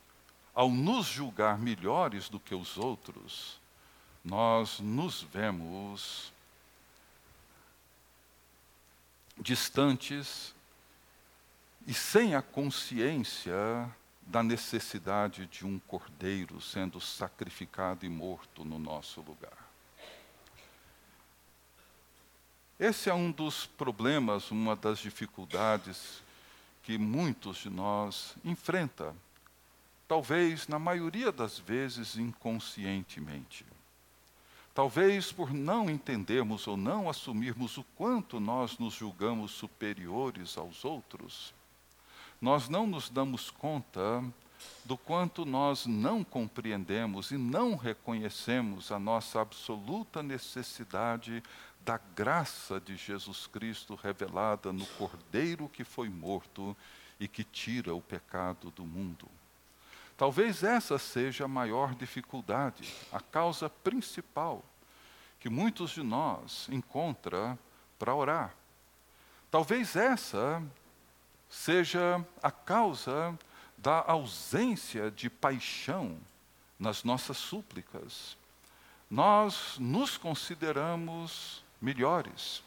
ao 0.53 0.69
nos 0.69 1.05
julgar 1.05 1.59
melhores 1.59 2.27
do 2.27 2.39
que 2.39 2.55
os 2.55 2.77
outros, 2.77 3.59
nós 4.23 4.79
nos 4.79 5.21
vemos 5.21 6.33
distantes 9.37 10.55
e 11.85 11.93
sem 11.93 12.33
a 12.33 12.41
consciência 12.41 13.55
da 14.21 14.41
necessidade 14.41 15.45
de 15.45 15.65
um 15.65 15.77
cordeiro 15.77 16.59
sendo 16.59 16.99
sacrificado 16.99 18.05
e 18.05 18.09
morto 18.09 18.65
no 18.65 18.79
nosso 18.79 19.21
lugar. 19.21 19.64
Esse 22.79 23.09
é 23.09 23.13
um 23.13 23.31
dos 23.31 23.65
problemas, 23.65 24.51
uma 24.51 24.75
das 24.75 24.99
dificuldades 24.99 26.21
que 26.83 26.97
muitos 26.97 27.57
de 27.57 27.69
nós 27.69 28.35
enfrentam, 28.43 29.15
talvez 30.07 30.67
na 30.67 30.77
maioria 30.77 31.31
das 31.31 31.57
vezes 31.57 32.17
inconscientemente. 32.17 33.65
Talvez 34.73 35.31
por 35.31 35.53
não 35.53 35.89
entendermos 35.89 36.67
ou 36.67 36.75
não 36.75 37.09
assumirmos 37.09 37.77
o 37.77 37.83
quanto 37.95 38.41
nós 38.41 38.77
nos 38.77 38.93
julgamos 38.93 39.51
superiores 39.51 40.57
aos 40.57 40.83
outros, 40.83 41.53
nós 42.41 42.67
não 42.67 42.85
nos 42.85 43.09
damos 43.09 43.49
conta 43.49 44.21
do 44.83 44.97
quanto 44.97 45.45
nós 45.45 45.85
não 45.85 46.23
compreendemos 46.23 47.31
e 47.31 47.37
não 47.37 47.75
reconhecemos 47.75 48.91
a 48.91 48.99
nossa 48.99 49.41
absoluta 49.41 50.21
necessidade 50.21 51.41
da 51.85 51.99
graça 52.15 52.79
de 52.79 52.97
Jesus 52.97 53.45
Cristo 53.45 53.93
revelada 53.93 54.73
no 54.73 54.85
Cordeiro 54.87 55.69
que 55.69 55.83
foi 55.83 56.09
morto 56.09 56.75
e 57.19 57.27
que 57.27 57.43
tira 57.43 57.93
o 57.93 58.01
pecado 58.01 58.71
do 58.71 58.83
mundo. 58.83 59.29
Talvez 60.17 60.63
essa 60.63 60.97
seja 60.97 61.45
a 61.45 61.47
maior 61.47 61.93
dificuldade, 61.93 62.91
a 63.11 63.21
causa 63.21 63.69
principal 63.69 64.65
que 65.39 65.47
muitos 65.47 65.91
de 65.91 66.01
nós 66.01 66.67
encontram 66.71 67.57
para 67.99 68.15
orar. 68.15 68.55
Talvez 69.51 69.95
essa 69.95 70.63
seja 71.47 72.25
a 72.41 72.49
causa 72.49 73.37
da 73.77 74.03
ausência 74.07 75.11
de 75.11 75.29
paixão 75.29 76.17
nas 76.79 77.03
nossas 77.03 77.37
súplicas. 77.37 78.35
Nós 79.07 79.75
nos 79.77 80.17
consideramos 80.17 81.63
melhores. 81.85 82.63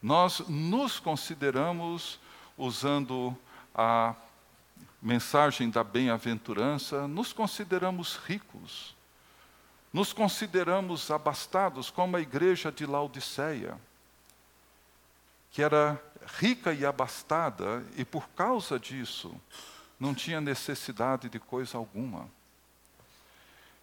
Nós 0.00 0.38
nos 0.48 1.00
consideramos, 1.00 2.20
usando 2.56 3.36
a 3.74 4.14
mensagem 5.02 5.68
da 5.68 5.82
bem-aventurança, 5.82 7.08
nos 7.08 7.32
consideramos 7.32 8.16
ricos. 8.16 8.94
Nos 9.92 10.12
consideramos 10.12 11.10
abastados, 11.10 11.90
como 11.90 12.16
a 12.16 12.20
igreja 12.20 12.70
de 12.70 12.86
Laodiceia, 12.86 13.76
que 15.50 15.60
era 15.60 16.00
rica 16.38 16.72
e 16.72 16.86
abastada, 16.86 17.84
e 17.96 18.04
por 18.04 18.28
causa 18.28 18.78
disso, 18.78 19.34
não 19.98 20.14
tinha 20.14 20.40
necessidade 20.40 21.28
de 21.28 21.40
coisa 21.40 21.78
alguma. 21.78 22.28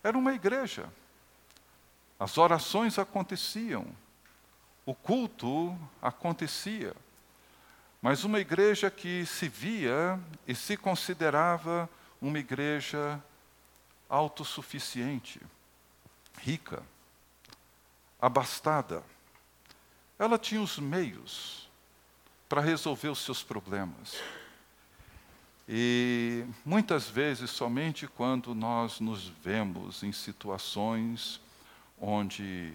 Era 0.01 0.17
uma 0.17 0.33
igreja. 0.33 0.87
As 2.19 2.37
orações 2.37 2.99
aconteciam, 2.99 3.87
o 4.85 4.93
culto 4.93 5.77
acontecia, 6.01 6.95
mas 8.01 8.23
uma 8.23 8.39
igreja 8.39 8.91
que 8.91 9.25
se 9.25 9.47
via 9.47 10.19
e 10.47 10.53
se 10.53 10.75
considerava 10.75 11.89
uma 12.21 12.37
igreja 12.37 13.21
autossuficiente, 14.09 15.41
rica, 16.39 16.83
abastada. 18.21 19.03
Ela 20.19 20.37
tinha 20.37 20.61
os 20.61 20.77
meios 20.77 21.69
para 22.47 22.61
resolver 22.61 23.09
os 23.09 23.19
seus 23.19 23.41
problemas. 23.41 24.21
E 25.67 26.45
muitas 26.65 27.09
vezes, 27.09 27.49
somente 27.49 28.05
quando 28.05 28.53
nós 28.53 28.99
nos 28.99 29.27
vemos 29.27 30.03
em 30.03 30.11
situações 30.11 31.41
onde 31.99 32.73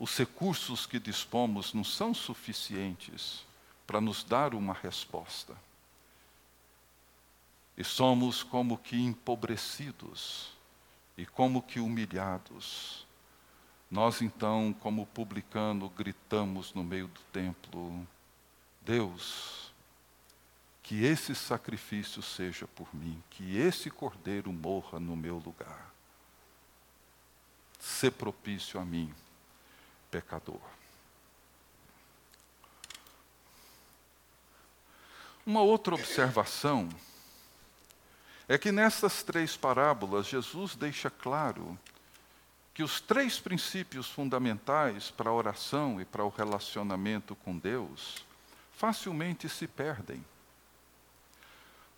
os 0.00 0.16
recursos 0.16 0.86
que 0.86 0.98
dispomos 0.98 1.74
não 1.74 1.84
são 1.84 2.14
suficientes 2.14 3.44
para 3.86 4.00
nos 4.00 4.24
dar 4.24 4.54
uma 4.54 4.72
resposta. 4.72 5.54
E 7.76 7.84
somos 7.84 8.42
como 8.42 8.78
que 8.78 8.96
empobrecidos 8.96 10.54
e 11.18 11.26
como 11.26 11.60
que 11.60 11.80
humilhados. 11.80 13.06
Nós 13.90 14.22
então, 14.22 14.74
como 14.80 15.04
publicano, 15.04 15.90
gritamos 15.90 16.72
no 16.72 16.82
meio 16.82 17.08
do 17.08 17.20
templo: 17.30 18.06
Deus, 18.80 19.70
que 20.82 21.04
esse 21.04 21.34
sacrifício 21.34 22.22
seja 22.22 22.66
por 22.68 22.88
mim, 22.94 23.22
que 23.28 23.58
esse 23.58 23.90
cordeiro 23.90 24.50
morra 24.50 24.98
no 24.98 25.14
meu 25.14 25.36
lugar. 25.36 25.92
Se 27.78 28.10
propício 28.10 28.80
a 28.80 28.84
mim 28.84 29.14
pecador. 30.10 30.60
Uma 35.46 35.62
outra 35.62 35.94
observação 35.94 36.88
é 38.48 38.58
que 38.58 38.72
nessas 38.72 39.22
três 39.22 39.56
parábolas 39.56 40.26
Jesus 40.26 40.74
deixa 40.74 41.08
claro 41.08 41.78
que 42.74 42.82
os 42.82 43.00
três 43.00 43.38
princípios 43.38 44.08
fundamentais 44.08 45.10
para 45.10 45.30
a 45.30 45.32
oração 45.32 46.00
e 46.00 46.04
para 46.04 46.24
o 46.24 46.28
relacionamento 46.28 47.34
com 47.36 47.56
Deus 47.56 48.24
facilmente 48.72 49.48
se 49.48 49.66
perdem. 49.66 50.24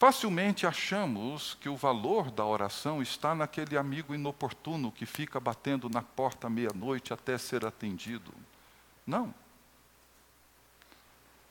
Facilmente 0.03 0.67
achamos 0.67 1.57
que 1.61 1.69
o 1.69 1.77
valor 1.77 2.29
da 2.29 2.45
oração 2.45 3.01
está 3.01 3.37
naquele 3.37 3.79
amigo 3.79 4.13
inoportuno 4.13 4.91
que 4.91 5.07
fica 5.07 5.39
batendo 5.39 5.89
na 5.89 6.03
porta 6.03 6.51
meia-noite 6.51 7.13
até 7.13 7.39
ser 7.39 7.65
atendido. 7.65 8.35
Não. 9.07 9.33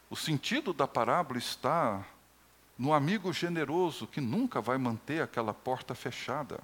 O 0.10 0.18
sentido 0.18 0.74
da 0.74 0.86
parábola 0.86 1.40
está 1.40 2.06
no 2.78 2.94
amigo 2.94 3.32
generoso 3.32 4.06
que 4.06 4.20
nunca 4.20 4.60
vai 4.60 4.78
manter 4.78 5.22
aquela 5.22 5.54
porta 5.54 5.96
fechada. 5.96 6.60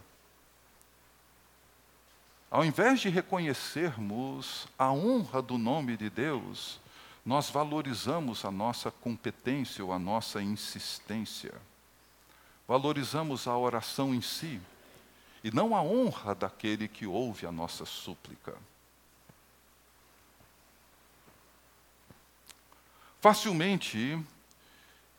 Ao 2.52 2.65
invés 2.65 3.00
de 3.00 3.08
reconhecermos 3.08 4.67
a 4.78 4.91
honra 4.91 5.41
do 5.41 5.58
nome 5.58 5.95
de 5.95 6.10
Deus, 6.10 6.82
nós 7.26 7.50
valorizamos 7.50 8.43
a 8.43 8.52
nossa 8.52 8.91
competência 8.91 9.86
ou 9.86 9.93
a 9.93 9.97
nossa 9.97 10.41
insistência 10.41 11.56
valorizamos 12.67 13.47
a 13.47 13.58
oração 13.58 14.13
em 14.13 14.21
si 14.21 14.60
e 15.43 15.51
não 15.51 15.75
a 15.75 15.82
honra 15.82 16.36
daquele 16.36 16.88
que 16.88 17.08
ouve 17.08 17.45
a 17.45 17.51
nossa 17.51 17.86
súplica. 17.86 18.56
Facilmente 23.21 24.19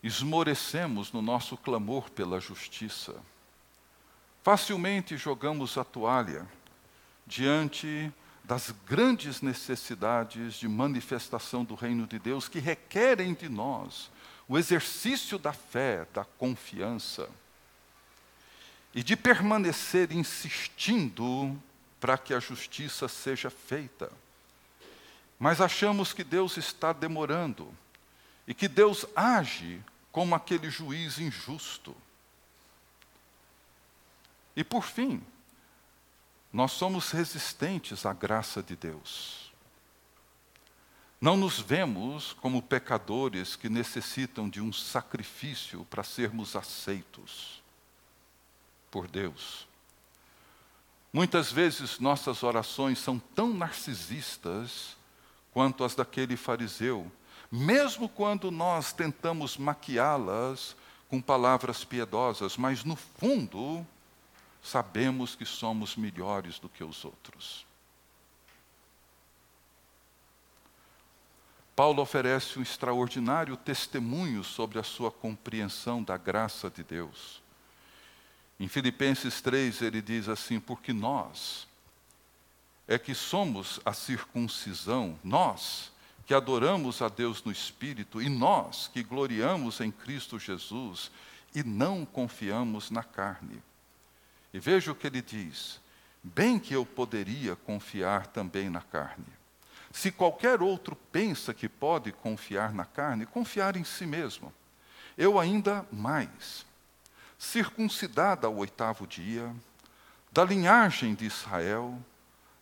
esmorecemos 0.03 1.13
no 1.13 1.23
nosso 1.23 1.57
clamor 1.57 2.11
pela 2.11 2.41
justiça. 2.41 3.15
Facilmente 4.43 5.17
jogamos 5.17 5.77
a 5.77 5.85
toalha 5.85 6.47
diante 7.27 8.13
das 8.45 8.71
grandes 8.87 9.43
necessidades 9.43 10.55
de 10.55 10.69
manifestação 10.69 11.65
do 11.65 11.75
reino 11.75 12.07
de 12.07 12.19
Deus 12.19 12.49
que 12.49 12.59
requerem 12.59 13.35
de 13.35 13.49
nós 13.49 14.11
o 14.49 14.57
exercício 14.57 15.39
da 15.39 15.53
fé, 15.53 16.07
da 16.15 16.25
confiança, 16.25 17.29
e 18.95 19.03
de 19.03 19.17
permanecer 19.17 20.13
insistindo 20.13 21.61
para 22.01 22.17
que 22.17 22.33
a 22.33 22.41
justiça 22.41 23.09
seja 23.09 23.51
feita. 23.51 24.11
Mas 25.39 25.61
achamos 25.61 26.13
que 26.13 26.25
Deus 26.25 26.57
está 26.57 26.93
demorando 26.93 27.73
e 28.47 28.55
que 28.55 28.67
Deus 28.67 29.07
age 29.15 29.83
como 30.11 30.35
aquele 30.35 30.71
juiz 30.71 31.19
injusto. 31.19 31.95
E 34.57 34.65
por 34.65 34.83
fim, 34.83 35.23
nós 36.53 36.73
somos 36.73 37.11
resistentes 37.11 38.05
à 38.07 38.13
graça 38.13 38.63
de 38.63 38.75
Deus. 38.75 39.53
Não 41.21 41.37
nos 41.37 41.61
vemos 41.61 42.33
como 42.35 42.63
pecadores 42.63 43.55
que 43.55 43.69
necessitam 43.69 44.49
de 44.49 44.61
um 44.61 44.73
sacrifício 44.73 45.85
para 45.85 46.03
sermos 46.03 46.57
aceitos 46.57 47.58
por 48.91 49.09
Deus. 49.09 49.67
Muitas 51.13 51.51
vezes 51.51 51.99
nossas 51.99 52.43
orações 52.43 52.99
são 52.99 53.19
tão 53.19 53.53
narcisistas 53.53 54.97
quanto 55.53 55.85
as 55.85 55.95
daquele 55.95 56.37
fariseu 56.37 57.11
mesmo 57.51 58.09
quando 58.09 58.51
nós 58.51 58.93
tentamos 58.93 59.57
maquiá-las 59.57 60.77
com 61.09 61.21
palavras 61.21 61.85
piedosas, 61.85 62.57
mas 62.57 62.85
no 62.85 62.95
fundo 62.95 63.87
sabemos 64.63 65.35
que 65.35 65.47
somos 65.47 65.97
melhores 65.97 66.59
do 66.59 66.69
que 66.69 66.85
os 66.85 67.05
outros. 67.05 67.67
Paulo 71.75 72.03
oferece 72.03 72.59
um 72.59 72.63
extraordinário 72.63 73.57
testemunho 73.57 74.43
sobre 74.43 74.79
a 74.79 74.83
sua 74.83 75.11
compreensão 75.11 76.03
da 76.03 76.17
graça 76.17 76.69
de 76.69 76.83
Deus. 76.83 77.41
Em 78.59 78.67
Filipenses 78.67 79.41
3, 79.41 79.83
ele 79.83 80.03
diz 80.03 80.29
assim: 80.29 80.59
Porque 80.59 80.93
nós 80.93 81.67
é 82.87 82.99
que 82.99 83.15
somos 83.15 83.79
a 83.85 83.93
circuncisão, 83.93 85.19
nós 85.23 85.93
que 86.27 86.35
adoramos 86.35 87.01
a 87.01 87.09
Deus 87.09 87.43
no 87.43 87.51
Espírito 87.51 88.21
e 88.21 88.29
nós 88.29 88.89
que 88.93 89.03
gloriamos 89.03 89.81
em 89.81 89.91
Cristo 89.91 90.39
Jesus 90.39 91.11
e 91.55 91.63
não 91.63 92.05
confiamos 92.05 92.91
na 92.91 93.03
carne. 93.03 93.63
E 94.53 94.59
veja 94.59 94.93
o 94.93 94.95
que 94.95 95.07
ele 95.07 95.23
diz: 95.23 95.81
Bem 96.23 96.59
que 96.59 96.75
eu 96.75 96.85
poderia 96.85 97.57
confiar 97.57 98.27
também 98.27 98.69
na 98.69 98.83
carne. 98.83 99.25
Se 99.91 100.11
qualquer 100.11 100.61
outro 100.61 100.97
pensa 101.11 101.55
que 101.55 101.69
pode 101.69 102.13
confiar 102.13 102.75
na 102.75 102.85
carne, 102.85 103.25
confiar 103.25 103.77
em 103.77 103.85
si 103.85 104.05
mesmo. 104.05 104.53
Eu 105.17 105.39
ainda 105.39 105.87
mais. 105.91 106.67
Circuncidada 107.39 108.47
ao 108.47 108.57
oitavo 108.57 109.07
dia, 109.07 109.55
da 110.33 110.45
linhagem 110.45 111.15
de 111.15 111.25
Israel, 111.25 111.97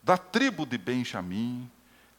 da 0.02 0.18
tribo 0.18 0.66
de 0.66 0.76
Benjamim, 0.76 1.70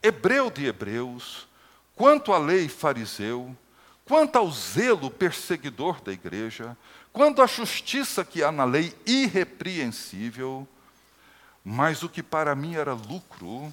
hebreu 0.02 0.50
de 0.50 0.66
hebreus, 0.66 1.46
quanto 1.94 2.32
à 2.32 2.38
lei 2.38 2.68
fariseu, 2.68 3.56
quanto 4.04 4.36
ao 4.36 4.50
zelo 4.50 5.10
perseguidor 5.10 6.00
da 6.00 6.12
igreja, 6.12 6.76
quanto 7.12 7.42
à 7.42 7.46
justiça 7.46 8.24
que 8.24 8.42
há 8.42 8.50
na 8.50 8.64
lei 8.64 8.94
irrepreensível, 9.06 10.66
mas 11.64 12.02
o 12.02 12.08
que 12.08 12.22
para 12.22 12.54
mim 12.54 12.74
era 12.74 12.92
lucro, 12.92 13.72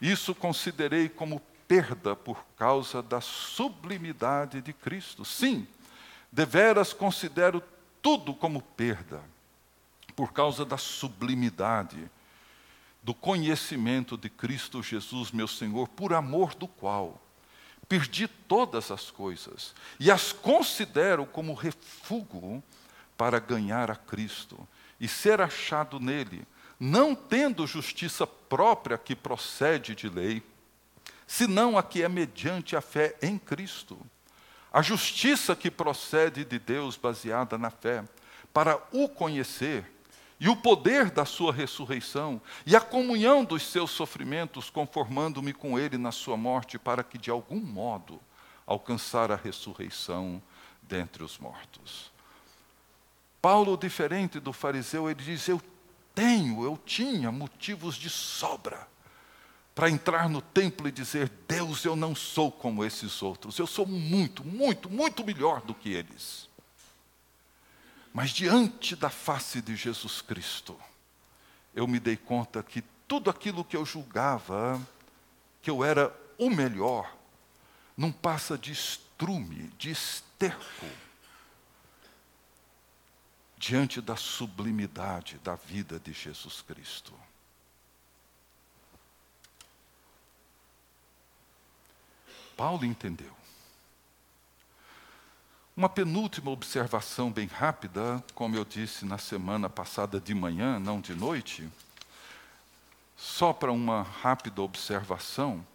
isso 0.00 0.34
considerei 0.34 1.08
como 1.08 1.40
perda 1.66 2.14
por 2.14 2.44
causa 2.56 3.02
da 3.02 3.20
sublimidade 3.20 4.60
de 4.60 4.72
Cristo. 4.72 5.24
Sim, 5.24 5.66
deveras 6.30 6.92
considero 6.92 7.62
tudo 8.02 8.34
como 8.34 8.60
perda, 8.60 9.22
por 10.14 10.32
causa 10.32 10.64
da 10.64 10.76
sublimidade, 10.76 12.10
do 13.02 13.14
conhecimento 13.14 14.16
de 14.16 14.28
Cristo 14.28 14.82
Jesus, 14.82 15.32
meu 15.32 15.48
Senhor, 15.48 15.88
por 15.88 16.12
amor 16.12 16.54
do 16.54 16.68
qual 16.68 17.20
perdi 17.88 18.26
todas 18.26 18.90
as 18.90 19.10
coisas 19.10 19.74
e 20.00 20.10
as 20.10 20.32
considero 20.32 21.26
como 21.26 21.52
refúgio 21.52 22.62
para 23.18 23.38
ganhar 23.38 23.90
a 23.90 23.96
Cristo 23.96 24.66
e 24.98 25.06
ser 25.06 25.42
achado 25.42 26.00
nele 26.00 26.46
não 26.80 27.14
tendo 27.14 27.66
justiça 27.66 28.26
própria 28.26 28.98
que 28.98 29.14
procede 29.14 29.94
de 29.94 30.08
lei, 30.08 30.42
senão 31.26 31.78
a 31.78 31.82
que 31.82 32.02
é 32.02 32.08
mediante 32.08 32.74
a 32.74 32.80
fé 32.80 33.14
em 33.22 33.38
Cristo. 33.38 33.96
A 34.72 34.80
justiça 34.80 35.54
que 35.54 35.70
procede 35.70 36.44
de 36.44 36.58
Deus 36.58 36.96
baseada 36.96 37.58
na 37.58 37.70
fé, 37.70 38.04
para 38.54 38.82
o 38.90 39.08
conhecer 39.08 39.84
e 40.40 40.48
o 40.48 40.56
poder 40.56 41.10
da 41.10 41.24
sua 41.24 41.52
ressurreição 41.52 42.40
e 42.64 42.74
a 42.74 42.80
comunhão 42.80 43.44
dos 43.44 43.64
seus 43.64 43.90
sofrimentos, 43.90 44.70
conformando-me 44.70 45.52
com 45.52 45.78
ele 45.78 45.98
na 45.98 46.10
sua 46.10 46.36
morte, 46.36 46.78
para 46.78 47.04
que 47.04 47.18
de 47.18 47.30
algum 47.30 47.60
modo 47.60 48.18
alcançar 48.66 49.30
a 49.30 49.36
ressurreição 49.36 50.42
dentre 50.82 51.22
os 51.22 51.38
mortos. 51.38 52.10
Paulo, 53.42 53.76
diferente 53.76 54.40
do 54.40 54.52
fariseu, 54.52 55.10
ele 55.10 55.22
diz: 55.22 55.48
Eu 55.48 55.60
tenho, 56.14 56.64
eu 56.64 56.78
tinha 56.78 57.30
motivos 57.30 57.96
de 57.96 58.08
sobra 58.08 58.91
para 59.74 59.90
entrar 59.90 60.28
no 60.28 60.40
templo 60.40 60.88
e 60.88 60.92
dizer: 60.92 61.30
Deus, 61.48 61.84
eu 61.84 61.96
não 61.96 62.14
sou 62.14 62.50
como 62.50 62.84
esses 62.84 63.22
outros, 63.22 63.58
eu 63.58 63.66
sou 63.66 63.86
muito, 63.86 64.44
muito, 64.44 64.90
muito 64.90 65.24
melhor 65.24 65.60
do 65.62 65.74
que 65.74 65.92
eles. 65.92 66.48
Mas 68.12 68.30
diante 68.30 68.94
da 68.94 69.08
face 69.08 69.62
de 69.62 69.74
Jesus 69.74 70.20
Cristo, 70.20 70.78
eu 71.74 71.86
me 71.86 71.98
dei 71.98 72.16
conta 72.16 72.62
que 72.62 72.82
tudo 73.08 73.30
aquilo 73.30 73.64
que 73.64 73.76
eu 73.76 73.84
julgava 73.86 74.80
que 75.62 75.70
eu 75.70 75.84
era 75.84 76.14
o 76.36 76.50
melhor, 76.50 77.16
não 77.96 78.10
passa 78.10 78.58
de 78.58 78.72
estrume, 78.72 79.70
de 79.78 79.90
esterco 79.90 80.86
diante 83.56 84.00
da 84.00 84.16
sublimidade 84.16 85.38
da 85.38 85.54
vida 85.54 86.00
de 86.00 86.12
Jesus 86.12 86.62
Cristo. 86.62 87.14
Paulo 92.62 92.84
entendeu. 92.84 93.32
Uma 95.76 95.88
penúltima 95.88 96.48
observação 96.52 97.28
bem 97.28 97.48
rápida, 97.48 98.22
como 98.36 98.54
eu 98.54 98.64
disse 98.64 99.04
na 99.04 99.18
semana 99.18 99.68
passada 99.68 100.20
de 100.20 100.32
manhã, 100.32 100.78
não 100.78 101.00
de 101.00 101.12
noite, 101.12 101.68
só 103.16 103.52
para 103.52 103.72
uma 103.72 104.02
rápida 104.02 104.62
observação, 104.62 105.66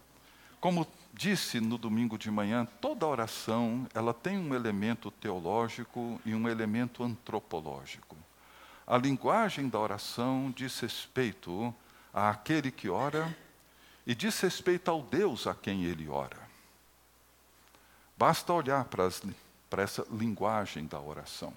como 0.61 0.87
disse 1.13 1.59
no 1.59 1.77
domingo 1.77 2.17
de 2.17 2.31
manhã, 2.31 2.65
toda 2.79 3.05
oração 3.05 3.85
ela 3.93 4.13
tem 4.13 4.37
um 4.37 4.55
elemento 4.55 5.11
teológico 5.11 6.21
e 6.23 6.33
um 6.33 6.47
elemento 6.47 7.03
antropológico. 7.03 8.15
A 8.87 8.97
linguagem 8.97 9.67
da 9.67 9.77
oração 9.77 10.53
diz 10.55 10.79
respeito 10.79 11.75
àquele 12.13 12.71
que 12.71 12.87
ora 12.87 13.35
e 14.05 14.15
diz 14.15 14.39
respeito 14.39 14.89
ao 14.89 15.01
Deus 15.01 15.47
a 15.47 15.53
quem 15.53 15.83
ele 15.83 16.07
ora. 16.07 16.46
Basta 18.17 18.51
olhar 18.51 18.85
para, 18.85 19.05
as, 19.05 19.21
para 19.69 19.83
essa 19.83 20.05
linguagem 20.11 20.85
da 20.85 20.99
oração. 20.99 21.53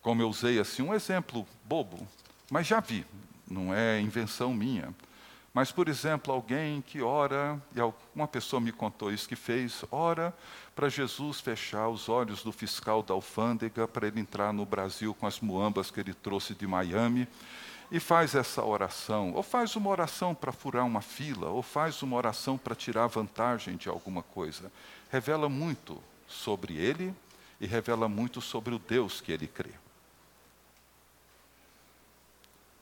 Como 0.00 0.20
eu 0.20 0.28
usei 0.28 0.58
assim 0.58 0.82
um 0.82 0.94
exemplo 0.94 1.46
bobo, 1.64 2.06
mas 2.50 2.66
já 2.66 2.80
vi, 2.80 3.06
não 3.48 3.72
é 3.72 4.00
invenção 4.00 4.52
minha. 4.52 4.92
Mas, 5.54 5.70
por 5.70 5.86
exemplo, 5.86 6.32
alguém 6.32 6.80
que 6.80 7.02
ora, 7.02 7.60
e 7.76 7.78
uma 8.14 8.26
pessoa 8.26 8.58
me 8.58 8.72
contou 8.72 9.12
isso 9.12 9.28
que 9.28 9.36
fez, 9.36 9.84
ora 9.90 10.34
para 10.74 10.88
Jesus 10.88 11.40
fechar 11.40 11.88
os 11.88 12.08
olhos 12.08 12.42
do 12.42 12.50
fiscal 12.50 13.02
da 13.02 13.12
alfândega 13.12 13.86
para 13.86 14.06
ele 14.06 14.20
entrar 14.20 14.52
no 14.52 14.64
Brasil 14.64 15.14
com 15.14 15.26
as 15.26 15.40
muambas 15.40 15.90
que 15.90 16.00
ele 16.00 16.14
trouxe 16.14 16.54
de 16.54 16.66
Miami, 16.66 17.28
e 17.92 18.00
faz 18.00 18.34
essa 18.34 18.64
oração, 18.64 19.34
ou 19.34 19.42
faz 19.42 19.76
uma 19.76 19.90
oração 19.90 20.34
para 20.34 20.50
furar 20.50 20.86
uma 20.86 21.02
fila, 21.02 21.50
ou 21.50 21.62
faz 21.62 22.02
uma 22.02 22.16
oração 22.16 22.56
para 22.56 22.74
tirar 22.74 23.06
vantagem 23.06 23.76
de 23.76 23.86
alguma 23.86 24.22
coisa. 24.22 24.72
Revela 25.10 25.46
muito 25.46 26.02
sobre 26.26 26.74
ele 26.78 27.14
e 27.60 27.66
revela 27.66 28.08
muito 28.08 28.40
sobre 28.40 28.74
o 28.74 28.78
Deus 28.78 29.20
que 29.20 29.30
ele 29.30 29.46
crê. 29.46 29.72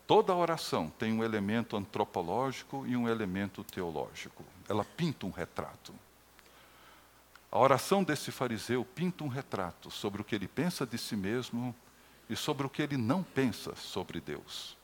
Toda 0.07 0.33
oração 0.33 0.93
tem 0.97 1.13
um 1.13 1.25
elemento 1.25 1.77
antropológico 1.77 2.87
e 2.87 2.97
um 2.97 3.09
elemento 3.09 3.65
teológico. 3.65 4.45
Ela 4.69 4.85
pinta 4.85 5.27
um 5.27 5.31
retrato. 5.31 5.93
A 7.51 7.59
oração 7.59 8.05
desse 8.05 8.31
fariseu 8.31 8.85
pinta 8.85 9.25
um 9.25 9.29
retrato 9.29 9.91
sobre 9.91 10.23
o 10.23 10.25
que 10.25 10.37
ele 10.37 10.47
pensa 10.47 10.87
de 10.87 10.97
si 10.97 11.17
mesmo 11.17 11.75
e 12.29 12.37
sobre 12.37 12.65
o 12.65 12.71
que 12.71 12.81
ele 12.81 12.97
não 12.97 13.25
pensa 13.25 13.75
sobre 13.75 14.21
Deus. 14.21 14.79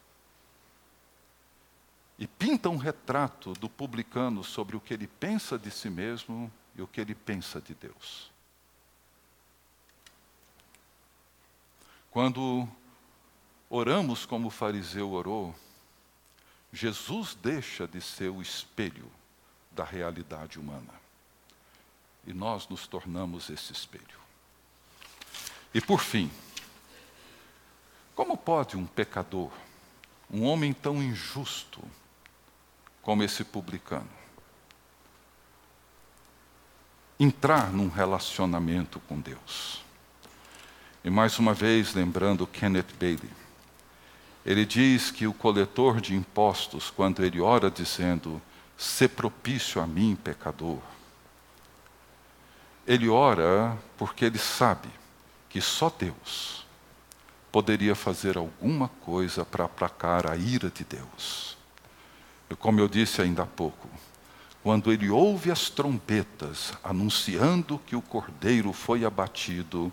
E 2.19 2.27
pinta 2.27 2.71
um 2.71 2.77
retrato 2.77 3.53
do 3.55 3.69
publicano 3.69 4.43
sobre 4.43 4.77
o 4.77 4.81
que 4.81 4.95
ele 4.95 5.07
pensa 5.07 5.59
de 5.59 5.71
si 5.71 5.91
mesmo 5.91 6.51
e 6.75 6.81
o 6.81 6.87
que 6.87 7.01
ele 7.01 7.15
pensa 7.15 7.61
de 7.61 7.75
Deus. 7.75 8.31
Quando 12.11 12.67
oramos 13.69 14.25
como 14.25 14.49
o 14.49 14.51
fariseu 14.51 15.13
orou, 15.13 15.55
Jesus 16.73 17.35
deixa 17.35 17.87
de 17.87 18.01
ser 18.01 18.31
o 18.31 18.41
espelho 18.41 19.11
da 19.71 19.85
realidade 19.85 20.59
humana. 20.59 20.95
E 22.27 22.33
nós 22.33 22.67
nos 22.69 22.87
tornamos 22.87 23.51
esse 23.51 23.73
espelho. 23.73 24.19
E 25.75 25.81
por 25.81 26.01
fim, 26.01 26.31
como 28.15 28.37
pode 28.37 28.79
um 28.79 28.87
pecador, 28.87 29.53
um 30.31 30.43
homem 30.43 30.73
tão 30.73 31.03
injusto 31.03 31.83
como 33.07 33.23
esse 33.23 33.45
publicano, 33.45 34.09
entrar 37.21 37.73
num 37.73 37.89
relacionamento 37.89 38.99
com 38.99 39.21
Deus? 39.21 39.81
E 41.05 41.09
mais 41.09 41.39
uma 41.39 41.55
vez, 41.55 41.95
lembrando 41.95 42.49
Kenneth 42.49 42.97
Bailey, 42.99 43.31
ele 44.45 44.67
diz 44.67 45.13
que 45.13 45.25
o 45.25 45.33
coletor 45.33 46.01
de 46.01 46.17
impostos, 46.17 46.91
quando 46.91 47.25
ele 47.25 47.41
ora 47.41 47.71
dizendo: 47.71 48.43
ser 48.77 49.11
propício 49.11 49.81
a 49.81 49.87
mim, 49.87 50.17
pecador. 50.17 50.81
Ele 52.85 53.09
ora 53.09 53.79
porque 53.97 54.25
ele 54.25 54.39
sabe 54.39 54.89
que 55.49 55.61
só 55.61 55.95
Deus 55.97 56.67
poderia 57.53 57.95
fazer 57.95 58.37
alguma 58.37 58.89
coisa 58.89 59.45
para 59.45 59.65
aplacar 59.65 60.29
a 60.29 60.37
ira 60.37 60.69
de 60.69 60.83
Deus. 60.83 61.56
Como 62.55 62.81
eu 62.81 62.89
disse 62.89 63.21
ainda 63.21 63.43
há 63.43 63.47
pouco, 63.47 63.89
quando 64.63 64.93
ele 64.93 65.09
ouve 65.11 65.51
as 65.51 65.71
trombetas 65.71 66.73
anunciando 66.83 67.79
que 67.87 67.97
o 67.97 68.03
cordeiro 68.03 68.73
foi 68.73 69.05
abatido, 69.05 69.93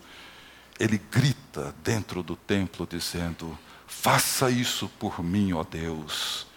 ele 0.80 0.98
grita 0.98 1.74
dentro 1.84 2.24
do 2.24 2.36
templo 2.36 2.88
dizendo: 2.88 3.58
Faça 3.88 4.50
isso 4.50 4.90
por 4.90 5.24
mim, 5.24 5.54
ó 5.54 5.64
Deus, 5.64 6.48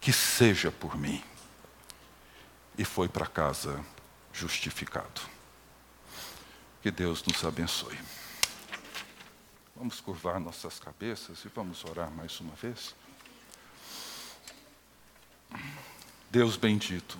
que 0.00 0.12
seja 0.12 0.70
por 0.70 0.96
mim. 0.96 1.22
E 2.78 2.84
foi 2.84 3.08
para 3.08 3.26
casa 3.26 3.84
justificado. 4.32 5.20
Que 6.82 6.90
Deus 6.90 7.22
nos 7.24 7.44
abençoe. 7.44 7.98
Vamos 9.74 10.00
curvar 10.00 10.40
nossas 10.40 10.78
cabeças 10.78 11.44
e 11.44 11.48
vamos 11.48 11.84
orar 11.84 12.10
mais 12.10 12.40
uma 12.40 12.54
vez. 12.54 12.94
Deus 16.30 16.56
bendito. 16.56 17.18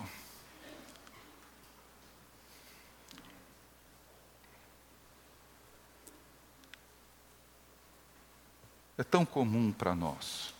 É 8.99 9.05
tão 9.05 9.27
comum 9.27 9.73
para 9.73 9.95
nós, 9.95 10.55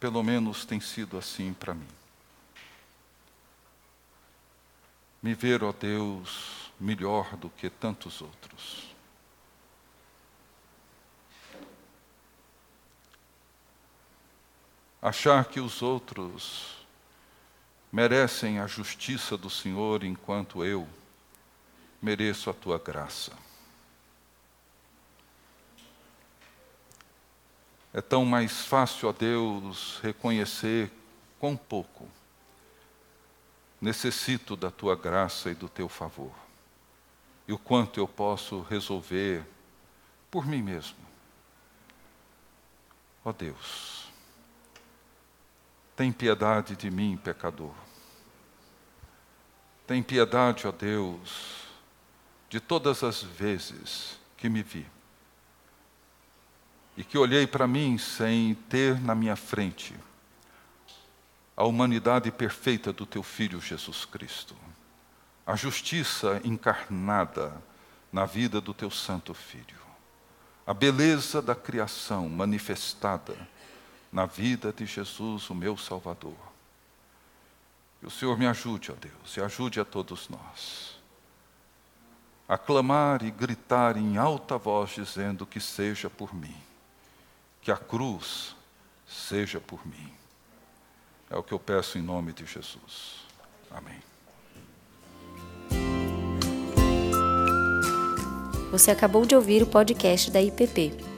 pelo 0.00 0.22
menos 0.22 0.64
tem 0.64 0.80
sido 0.80 1.18
assim 1.18 1.52
para 1.52 1.74
mim. 1.74 1.88
Me 5.22 5.34
ver, 5.34 5.62
ó 5.62 5.72
Deus, 5.72 6.70
melhor 6.80 7.36
do 7.36 7.50
que 7.50 7.68
tantos 7.68 8.22
outros. 8.22 8.88
Achar 15.02 15.44
que 15.44 15.60
os 15.60 15.82
outros 15.82 16.77
merecem 17.90 18.58
a 18.58 18.66
justiça 18.66 19.36
do 19.36 19.48
Senhor 19.48 20.04
enquanto 20.04 20.64
eu 20.64 20.88
mereço 22.00 22.50
a 22.50 22.54
tua 22.54 22.78
graça. 22.78 23.32
É 27.92 28.00
tão 28.00 28.24
mais 28.24 28.66
fácil 28.66 29.08
a 29.08 29.12
Deus 29.12 29.98
reconhecer 30.02 30.90
quão 31.38 31.56
pouco 31.56 32.06
necessito 33.80 34.56
da 34.56 34.70
tua 34.70 34.94
graça 34.94 35.50
e 35.50 35.54
do 35.54 35.68
teu 35.68 35.88
favor, 35.88 36.32
e 37.46 37.52
o 37.52 37.58
quanto 37.58 37.98
eu 37.98 38.06
posso 38.06 38.60
resolver 38.62 39.44
por 40.30 40.46
mim 40.46 40.62
mesmo. 40.62 40.98
Ó 43.24 43.32
Deus, 43.32 43.97
tem 45.98 46.12
piedade 46.12 46.76
de 46.76 46.92
mim, 46.92 47.16
pecador. 47.16 47.74
Tem 49.84 50.00
piedade, 50.00 50.68
ó 50.68 50.70
Deus, 50.70 51.64
de 52.48 52.60
todas 52.60 53.02
as 53.02 53.20
vezes 53.20 54.16
que 54.36 54.48
me 54.48 54.62
vi. 54.62 54.86
E 56.96 57.02
que 57.02 57.18
olhei 57.18 57.48
para 57.48 57.66
mim 57.66 57.98
sem 57.98 58.54
ter 58.68 59.00
na 59.00 59.12
minha 59.12 59.34
frente 59.34 59.92
a 61.56 61.64
humanidade 61.64 62.30
perfeita 62.30 62.92
do 62.92 63.04
teu 63.04 63.24
filho 63.24 63.60
Jesus 63.60 64.04
Cristo, 64.04 64.54
a 65.44 65.56
justiça 65.56 66.40
encarnada 66.44 67.60
na 68.12 68.24
vida 68.24 68.60
do 68.60 68.72
teu 68.72 68.88
santo 68.92 69.34
filho, 69.34 69.80
a 70.64 70.72
beleza 70.72 71.42
da 71.42 71.56
criação 71.56 72.28
manifestada 72.28 73.36
na 74.12 74.26
vida 74.26 74.72
de 74.72 74.86
Jesus, 74.86 75.50
o 75.50 75.54
meu 75.54 75.76
Salvador. 75.76 76.36
Que 78.00 78.06
o 78.06 78.10
Senhor 78.10 78.38
me 78.38 78.46
ajude, 78.46 78.92
ó 78.92 78.94
Deus, 78.94 79.36
e 79.36 79.40
ajude 79.40 79.80
a 79.80 79.84
todos 79.84 80.28
nós 80.28 80.98
a 82.48 82.56
clamar 82.56 83.22
e 83.22 83.30
gritar 83.30 83.98
em 83.98 84.16
alta 84.16 84.56
voz, 84.56 84.92
dizendo 84.92 85.44
que 85.44 85.60
seja 85.60 86.08
por 86.08 86.34
mim 86.34 86.56
que 87.60 87.70
a 87.70 87.76
cruz 87.76 88.56
seja 89.06 89.60
por 89.60 89.86
mim. 89.86 90.10
É 91.28 91.36
o 91.36 91.42
que 91.42 91.52
eu 91.52 91.58
peço 91.58 91.98
em 91.98 92.02
nome 92.02 92.32
de 92.32 92.46
Jesus. 92.46 93.26
Amém. 93.70 93.98
Você 98.70 98.90
acabou 98.90 99.26
de 99.26 99.36
ouvir 99.36 99.62
o 99.62 99.66
podcast 99.66 100.30
da 100.30 100.40
IPP. 100.40 101.17